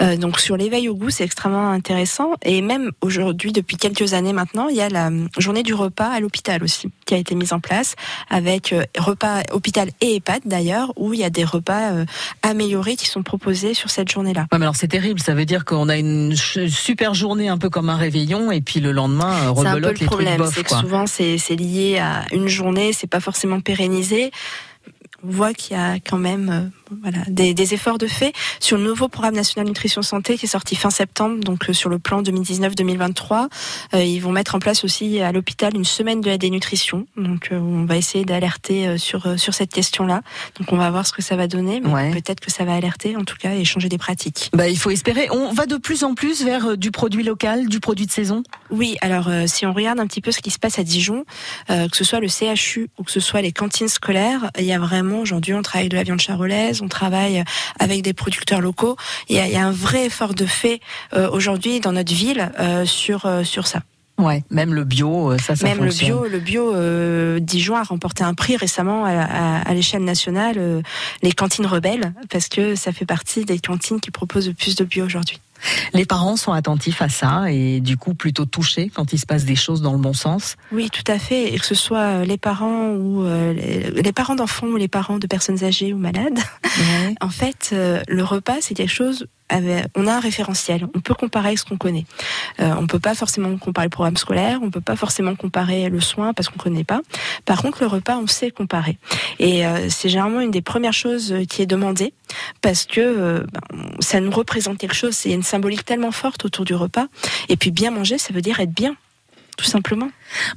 Euh, 0.00 0.16
donc, 0.16 0.40
sur 0.40 0.56
l'éveil 0.56 0.88
au 0.88 0.94
goût, 0.94 1.10
c'est 1.10 1.24
extrêmement 1.24 1.70
intéressant. 1.70 2.32
Et 2.42 2.60
même 2.60 2.90
aujourd'hui, 3.00 3.52
depuis 3.52 3.76
quelques 3.76 4.12
années 4.12 4.32
maintenant, 4.32 4.68
il 4.68 4.76
y 4.76 4.82
a 4.82 4.88
la 4.88 5.08
euh, 5.08 5.28
journée 5.38 5.62
du 5.62 5.74
repas 5.74 6.08
à 6.08 6.20
l'hôpital 6.20 6.62
aussi, 6.62 6.90
qui 7.06 7.14
a 7.14 7.16
été 7.16 7.34
mise 7.34 7.52
en 7.52 7.60
place 7.60 7.94
avec 8.28 8.74
repas 8.98 9.42
hôpital 9.52 9.90
et 10.00 10.16
EHPAD 10.16 10.42
d'ailleurs, 10.44 10.92
où 10.96 11.14
il 11.14 11.20
y 11.20 11.24
a 11.24 11.30
des 11.30 11.44
repas 11.44 11.92
améliorés 12.42 12.96
qui 12.96 13.06
sont 13.06 13.22
proposés 13.22 13.74
sur 13.74 13.90
cette 13.90 14.10
journée-là. 14.10 14.46
Ouais, 14.52 14.58
mais 14.58 14.64
alors 14.64 14.76
c'est 14.76 14.88
terrible, 14.88 15.20
ça 15.20 15.34
veut 15.34 15.44
dire 15.44 15.64
qu'on 15.64 15.88
a 15.88 15.96
une 15.96 16.34
super 16.36 17.14
journée 17.14 17.48
un 17.48 17.58
peu 17.58 17.70
comme 17.70 17.90
un 17.90 17.96
réveillon 17.96 18.50
et 18.50 18.60
puis 18.60 18.80
le 18.80 18.92
lendemain 18.92 19.50
C'est 19.54 19.66
un 19.66 19.70
peu 19.72 19.76
rebelote 19.76 19.82
le 19.82 20.00
les 20.00 20.06
trucs 20.06 20.08
problème, 20.08 20.38
bof. 20.38 20.54
c'est 20.54 20.62
que 20.62 20.68
quoi. 20.68 20.80
souvent 20.80 21.06
c'est 21.06 21.38
c'est 21.38 21.56
lié 21.56 21.98
à 21.98 22.24
une 22.32 22.48
journée, 22.48 22.92
c'est 22.92 23.06
pas 23.06 23.20
forcément 23.20 23.60
pérennisé. 23.60 24.30
On 25.26 25.30
voit 25.30 25.54
qu'il 25.54 25.76
y 25.76 25.80
a 25.80 25.94
quand 25.96 26.18
même 26.18 26.50
euh, 26.50 26.83
voilà, 27.02 27.18
des, 27.28 27.54
des 27.54 27.74
efforts 27.74 27.98
de 27.98 28.06
fait 28.06 28.32
sur 28.60 28.76
le 28.76 28.84
nouveau 28.84 29.08
programme 29.08 29.34
national 29.34 29.66
nutrition 29.66 30.02
santé 30.02 30.36
qui 30.38 30.46
est 30.46 30.48
sorti 30.48 30.76
fin 30.76 30.90
septembre, 30.90 31.42
donc 31.44 31.68
euh, 31.68 31.72
sur 31.72 31.88
le 31.90 31.98
plan 31.98 32.22
2019-2023. 32.22 33.48
euh, 33.94 34.02
ils 34.02 34.20
vont 34.20 34.32
mettre 34.32 34.54
en 34.54 34.58
place 34.58 34.84
aussi 34.84 35.20
à 35.20 35.32
l'hôpital 35.32 35.74
une 35.74 35.84
semaine 35.84 36.20
de 36.20 36.28
la 36.30 36.38
dénutrition. 36.38 37.06
Donc 37.16 37.48
euh, 37.52 37.58
on 37.58 37.84
va 37.84 37.96
essayer 37.96 38.24
d'alerter 38.24 38.98
sur 38.98 39.38
sur 39.38 39.54
cette 39.54 39.72
question-là. 39.72 40.22
Donc 40.58 40.72
on 40.72 40.76
va 40.76 40.90
voir 40.90 41.06
ce 41.06 41.12
que 41.12 41.22
ça 41.22 41.36
va 41.36 41.46
donner, 41.46 41.80
mais 41.82 41.92
Ouais. 41.92 42.10
peut-être 42.10 42.40
que 42.40 42.50
ça 42.50 42.64
va 42.64 42.74
alerter 42.74 43.16
en 43.16 43.24
tout 43.24 43.36
cas 43.36 43.54
et 43.54 43.64
changer 43.64 43.88
des 43.88 43.98
pratiques. 43.98 44.50
Bah, 44.52 44.68
il 44.68 44.78
faut 44.78 44.90
espérer. 44.90 45.28
On 45.30 45.52
va 45.52 45.66
de 45.66 45.76
plus 45.76 46.02
en 46.04 46.14
plus 46.14 46.42
vers 46.44 46.76
du 46.76 46.90
produit 46.90 47.22
local, 47.22 47.68
du 47.68 47.80
produit 47.80 48.06
de 48.06 48.10
saison? 48.10 48.42
Oui, 48.70 48.96
alors 49.00 49.28
euh, 49.28 49.46
si 49.46 49.66
on 49.66 49.72
regarde 49.72 50.00
un 50.00 50.06
petit 50.06 50.20
peu 50.20 50.32
ce 50.32 50.40
qui 50.40 50.50
se 50.50 50.58
passe 50.58 50.78
à 50.78 50.82
Dijon, 50.84 51.24
que 51.68 51.96
ce 51.96 52.04
soit 52.04 52.20
le 52.20 52.28
CHU 52.28 52.88
ou 52.98 53.04
que 53.04 53.10
ce 53.12 53.20
soit 53.20 53.40
les 53.42 53.52
cantines 53.52 53.88
scolaires, 53.88 54.50
il 54.58 54.64
y 54.64 54.72
a 54.72 54.78
vraiment 54.78 55.18
aujourd'hui 55.20 55.54
on 55.54 55.62
travaille 55.62 55.88
de 55.88 55.96
la 55.96 56.02
viande 56.02 56.20
charolaise, 56.20 56.82
on 56.84 56.88
travaille 56.88 57.42
avec 57.78 58.02
des 58.02 58.12
producteurs 58.12 58.60
locaux. 58.60 58.96
Il 59.28 59.36
y 59.36 59.40
a, 59.40 59.46
il 59.46 59.52
y 59.52 59.56
a 59.56 59.66
un 59.66 59.72
vrai 59.72 60.06
effort 60.06 60.34
de 60.34 60.46
fait 60.46 60.80
euh, 61.14 61.28
aujourd'hui 61.30 61.80
dans 61.80 61.92
notre 61.92 62.12
ville 62.14 62.50
euh, 62.60 62.84
sur 62.86 63.26
euh, 63.26 63.42
sur 63.44 63.66
ça. 63.66 63.80
Ouais, 64.16 64.44
même 64.50 64.74
le 64.74 64.84
bio, 64.84 65.36
ça, 65.38 65.56
ça 65.56 65.66
Même 65.66 65.78
fonctionne. 65.78 66.08
le 66.08 66.14
bio, 66.22 66.28
le 66.28 66.38
bio, 66.38 66.74
euh, 66.76 67.40
Dijon 67.40 67.74
a 67.74 67.82
remporté 67.82 68.22
un 68.22 68.32
prix 68.34 68.56
récemment 68.56 69.04
à, 69.04 69.10
à- 69.10 69.68
à 69.68 69.74
l'échelle 69.74 70.04
nationale, 70.04 70.54
euh, 70.58 70.82
les 71.22 71.32
cantines 71.32 71.66
rebelles, 71.66 72.12
parce 72.30 72.46
que 72.48 72.76
ça 72.76 72.92
fait 72.92 73.06
partie 73.06 73.44
des 73.44 73.58
cantines 73.58 74.00
qui 74.00 74.12
proposent 74.12 74.46
le 74.46 74.54
plus 74.54 74.76
de 74.76 74.84
bio 74.84 75.04
aujourd'hui. 75.04 75.40
Les 75.92 76.04
parents 76.04 76.36
sont 76.36 76.52
attentifs 76.52 77.02
à 77.02 77.08
ça 77.08 77.50
et 77.50 77.80
du 77.80 77.96
coup 77.96 78.14
plutôt 78.14 78.44
touchés 78.44 78.90
quand 78.94 79.12
il 79.12 79.18
se 79.18 79.26
passe 79.26 79.44
des 79.44 79.56
choses 79.56 79.82
dans 79.82 79.92
le 79.92 79.98
bon 79.98 80.12
sens. 80.12 80.56
Oui, 80.72 80.90
tout 80.90 81.10
à 81.10 81.18
fait. 81.18 81.54
Et 81.54 81.58
que 81.58 81.66
ce 81.66 81.74
soit 81.74 81.98
euh, 81.98 82.24
les 82.24 82.38
parents 82.38 82.90
ou 82.90 83.24
euh, 83.24 83.52
les, 83.52 84.12
parents 84.12 84.34
d'enfants 84.34 84.66
ou 84.66 84.76
les 84.76 84.88
parents 84.88 85.18
de 85.18 85.26
personnes 85.26 85.62
âgées 85.64 85.92
ou 85.92 85.98
malades, 85.98 86.38
en 87.20 87.28
fait, 87.28 87.70
euh, 87.72 88.02
le 88.08 88.24
repas 88.24 88.56
c'est 88.60 88.74
quelque 88.74 88.92
chose. 88.92 89.26
avec- 89.48 89.86
on 89.94 90.06
a 90.06 90.14
un 90.14 90.20
référentiel. 90.20 90.86
On 90.94 91.00
peut 91.00 91.14
comparer 91.14 91.48
avec 91.48 91.58
ce 91.58 91.64
qu'on 91.64 91.76
connaît. 91.76 92.06
Euh, 92.60 92.74
on 92.78 92.86
peut 92.86 92.98
pas 92.98 93.14
forcément 93.14 93.56
comparer 93.58 93.86
le 93.86 93.90
programme 93.90 94.16
scolaire. 94.16 94.60
On 94.62 94.70
peut 94.70 94.80
pas 94.80 94.96
forcément 94.96 95.34
comparer 95.36 95.88
le 95.90 96.00
soin 96.00 96.32
parce 96.32 96.48
qu'on 96.48 96.58
connaît 96.58 96.84
pas. 96.84 97.00
Par 97.44 97.60
contre, 97.62 97.82
le 97.82 97.86
repas, 97.88 98.16
on 98.16 98.26
sait 98.26 98.50
comparer. 98.50 98.98
Et 99.38 99.66
euh, 99.66 99.88
c'est 99.90 100.08
généralement 100.08 100.40
une 100.40 100.50
des 100.50 100.62
premières 100.62 100.92
choses 100.94 101.34
qui 101.48 101.62
est 101.62 101.66
demandée 101.66 102.14
parce 102.62 102.84
que 102.84 103.00
euh, 103.00 103.44
ben, 103.52 103.60
ça 104.00 104.18
nous 104.20 104.30
représente 104.30 104.78
quelque 104.78 104.94
chose. 104.94 105.20
Il 105.24 105.30
y 105.30 105.34
a 105.34 105.36
une 105.36 105.42
symbolique 105.54 105.84
tellement 105.84 106.10
forte 106.10 106.44
autour 106.44 106.64
du 106.64 106.74
repas. 106.74 107.06
Et 107.48 107.56
puis 107.56 107.70
bien 107.70 107.92
manger, 107.92 108.18
ça 108.18 108.34
veut 108.34 108.40
dire 108.40 108.58
être 108.58 108.74
bien, 108.74 108.96
tout 109.56 109.64
simplement. 109.64 110.08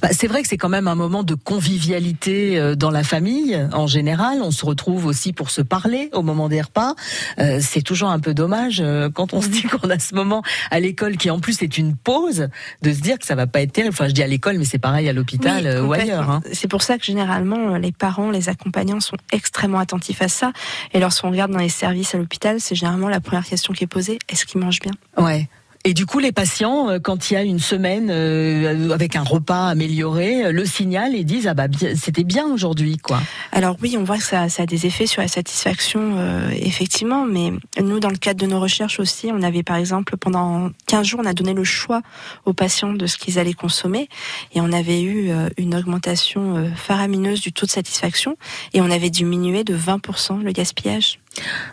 Bah, 0.01 0.09
c'est 0.11 0.27
vrai 0.27 0.41
que 0.41 0.47
c'est 0.47 0.57
quand 0.57 0.69
même 0.69 0.87
un 0.87 0.95
moment 0.95 1.23
de 1.23 1.35
convivialité 1.35 2.57
euh, 2.59 2.75
dans 2.75 2.89
la 2.89 3.03
famille 3.03 3.55
en 3.73 3.85
général. 3.87 4.39
On 4.41 4.51
se 4.51 4.65
retrouve 4.65 5.05
aussi 5.05 5.33
pour 5.33 5.49
se 5.51 5.61
parler 5.61 6.09
au 6.13 6.23
moment 6.23 6.49
des 6.49 6.61
repas. 6.61 6.95
Euh, 7.39 7.59
c'est 7.61 7.81
toujours 7.81 8.09
un 8.09 8.19
peu 8.19 8.33
dommage 8.33 8.81
euh, 8.81 9.09
quand 9.09 9.33
on 9.33 9.41
se 9.41 9.49
dit 9.49 9.63
qu'on 9.63 9.89
a 9.89 9.99
ce 9.99 10.15
moment 10.15 10.41
à 10.71 10.79
l'école 10.79 11.17
qui 11.17 11.29
en 11.29 11.39
plus 11.39 11.61
est 11.61 11.77
une 11.77 11.95
pause 11.95 12.49
de 12.81 12.93
se 12.93 12.99
dire 13.01 13.19
que 13.19 13.25
ça 13.25 13.35
va 13.35 13.45
pas 13.47 13.61
être 13.61 13.71
terrible. 13.73 13.93
Enfin, 13.93 14.07
je 14.07 14.13
dis 14.13 14.23
à 14.23 14.27
l'école, 14.27 14.57
mais 14.57 14.65
c'est 14.65 14.79
pareil 14.79 15.07
à 15.07 15.13
l'hôpital 15.13 15.63
Oui, 15.63 15.67
euh, 15.67 15.83
ou 15.85 15.93
ailleurs. 15.93 16.29
hein. 16.29 16.41
C'est 16.53 16.67
pour 16.67 16.81
ça 16.81 16.97
que 16.97 17.05
généralement 17.05 17.77
les 17.77 17.91
parents, 17.91 18.31
les 18.31 18.49
accompagnants 18.49 18.99
sont 18.99 19.17
extrêmement 19.31 19.79
attentifs 19.79 20.21
à 20.21 20.27
ça. 20.27 20.51
Et 20.93 20.99
lorsqu'on 20.99 21.29
regarde 21.29 21.51
dans 21.51 21.59
les 21.59 21.69
services 21.69 22.15
à 22.15 22.17
l'hôpital, 22.17 22.59
c'est 22.59 22.75
généralement 22.75 23.09
la 23.09 23.19
première 23.19 23.45
question 23.45 23.73
qui 23.73 23.83
est 23.83 23.87
posée 23.87 24.17
est-ce 24.29 24.45
qu'ils 24.45 24.59
mangent 24.61 24.79
bien? 24.79 24.93
Ouais. 25.17 25.47
Et 25.87 25.93
du 25.93 26.05
coup, 26.05 26.19
les 26.19 26.33
patients, 26.33 26.89
euh, 26.89 26.99
quand 26.99 27.31
il 27.31 27.35
y 27.35 27.37
a 27.37 27.43
une 27.43 27.59
semaine 27.59 28.09
euh, 28.11 28.91
avec 28.91 29.15
un 29.15 29.23
repas 29.23 29.69
amélioré, 29.69 30.43
euh, 30.43 30.51
le 30.51 30.65
signal 30.65 31.15
et 31.15 31.23
disent 31.23 31.47
ah 31.47 31.53
bah 31.53 31.67
c'était 31.95 32.25
bien 32.25 32.45
aujourd'hui 32.45 32.97
quoi. 32.97 33.21
Alors 33.53 33.77
oui, 33.81 33.95
on 33.97 34.03
voit 34.03 34.17
que 34.17 34.23
ça, 34.23 34.49
ça 34.49 34.63
a 34.63 34.65
des 34.65 34.85
effets 34.85 35.07
sur 35.07 35.21
la 35.21 35.29
satisfaction, 35.29 36.15
euh, 36.17 36.49
effectivement, 36.51 37.25
mais 37.25 37.53
nous, 37.81 38.01
dans 38.01 38.09
le 38.09 38.17
cadre 38.17 38.41
de 38.41 38.47
nos 38.47 38.59
recherches 38.59 38.99
aussi, 38.99 39.29
on 39.31 39.41
avait 39.41 39.63
par 39.63 39.77
exemple, 39.77 40.17
pendant 40.17 40.71
15 40.87 41.07
jours, 41.07 41.21
on 41.23 41.25
a 41.25 41.33
donné 41.33 41.53
le 41.53 41.63
choix 41.63 42.01
aux 42.43 42.51
patients 42.51 42.91
de 42.91 43.07
ce 43.07 43.17
qu'ils 43.17 43.39
allaient 43.39 43.53
consommer, 43.53 44.09
et 44.53 44.59
on 44.59 44.73
avait 44.73 45.01
eu 45.01 45.29
euh, 45.29 45.47
une 45.55 45.73
augmentation 45.73 46.69
faramineuse 46.75 47.39
du 47.39 47.53
taux 47.53 47.65
de 47.65 47.71
satisfaction, 47.71 48.35
et 48.73 48.81
on 48.81 48.91
avait 48.91 49.09
diminué 49.09 49.63
de 49.63 49.77
20% 49.77 50.43
le 50.43 50.51
gaspillage. 50.51 51.19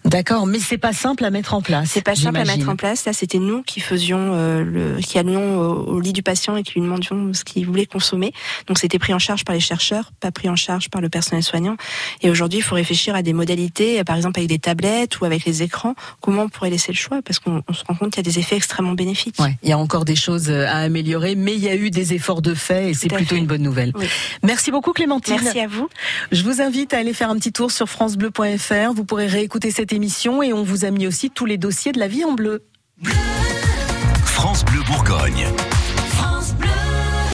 D'accord, 0.04 0.46
mais 0.46 0.58
c'est 0.58 0.78
pas 0.78 0.92
simple 0.92 1.24
à 1.24 1.30
mettre 1.30 1.54
en 1.54 1.62
place. 1.62 1.90
C'est 1.90 2.02
pas 2.02 2.14
simple 2.14 2.38
à 2.38 2.44
mettre 2.44 2.68
en 2.68 2.76
place. 2.76 3.04
Là, 3.04 3.12
c'était 3.12 3.38
nous 3.38 3.62
qui 3.62 3.80
faisions 3.80 4.32
euh, 4.34 4.64
le, 4.64 5.00
qui 5.00 5.18
allions 5.18 5.58
au, 5.60 5.94
au 5.94 6.00
lit 6.00 6.12
du 6.12 6.22
patient 6.22 6.56
et 6.56 6.62
qui 6.62 6.74
lui 6.74 6.82
demandions 6.82 7.32
ce 7.32 7.44
qu'il 7.44 7.66
voulait 7.66 7.86
consommer. 7.86 8.32
Donc, 8.66 8.78
c'était 8.78 8.98
pris 8.98 9.14
en 9.14 9.18
charge 9.18 9.44
par 9.44 9.54
les 9.54 9.60
chercheurs, 9.60 10.12
pas 10.20 10.30
pris 10.30 10.48
en 10.48 10.56
charge 10.56 10.90
par 10.90 11.00
le 11.00 11.08
personnel 11.08 11.42
soignant. 11.42 11.76
Et 12.22 12.30
aujourd'hui, 12.30 12.58
il 12.58 12.62
faut 12.62 12.74
réfléchir 12.74 13.14
à 13.14 13.22
des 13.22 13.32
modalités, 13.32 14.02
par 14.04 14.16
exemple 14.16 14.38
avec 14.40 14.48
des 14.48 14.58
tablettes 14.58 15.20
ou 15.20 15.24
avec 15.24 15.44
les 15.44 15.62
écrans. 15.62 15.94
Comment 16.20 16.42
on 16.42 16.48
pourrait 16.48 16.70
laisser 16.70 16.92
le 16.92 16.98
choix? 16.98 17.22
Parce 17.22 17.38
qu'on 17.38 17.62
on 17.66 17.72
se 17.72 17.84
rend 17.84 17.94
compte 17.94 18.12
qu'il 18.12 18.24
y 18.24 18.28
a 18.28 18.30
des 18.30 18.38
effets 18.38 18.56
extrêmement 18.56 18.92
bénéfiques. 18.92 19.36
Ouais, 19.38 19.56
il 19.62 19.68
y 19.68 19.72
a 19.72 19.78
encore 19.78 20.04
des 20.04 20.16
choses 20.16 20.50
euh, 20.50 20.66
à 20.66 20.78
améliorer, 20.78 21.34
mais 21.34 21.54
il 21.54 21.60
y 21.60 21.68
a 21.68 21.76
eu 21.76 21.90
des 21.90 22.14
efforts 22.14 22.42
de 22.42 22.54
fait 22.54 22.90
et 22.90 22.94
c'est 22.94 23.08
plutôt 23.08 23.34
fait. 23.34 23.40
une 23.40 23.46
bonne 23.46 23.62
nouvelle. 23.62 23.92
Oui. 23.94 24.06
Merci 24.42 24.70
beaucoup 24.70 24.92
Clémentine. 24.92 25.38
Merci 25.42 25.60
à 25.60 25.66
vous. 25.66 25.88
Je 26.32 26.42
vous 26.42 26.60
invite 26.60 26.94
à 26.94 26.98
aller 26.98 27.14
faire 27.14 27.30
un 27.30 27.36
petit 27.36 27.52
tour 27.52 27.70
sur 27.70 27.88
francebleu.fr. 27.88 28.92
Vous 28.94 29.04
pourrez 29.04 29.26
réécouter 29.26 29.53
écouté 29.54 29.70
cette 29.70 29.92
émission 29.92 30.42
et 30.42 30.52
on 30.52 30.64
vous 30.64 30.84
a 30.84 30.90
mis 30.90 31.06
aussi 31.06 31.30
tous 31.30 31.46
les 31.46 31.58
dossiers 31.58 31.92
de 31.92 32.00
la 32.00 32.08
vie 32.08 32.24
en 32.24 32.32
bleu. 32.32 32.64
France 34.24 34.64
Bleu 34.64 34.80
Bourgogne. 34.84 35.46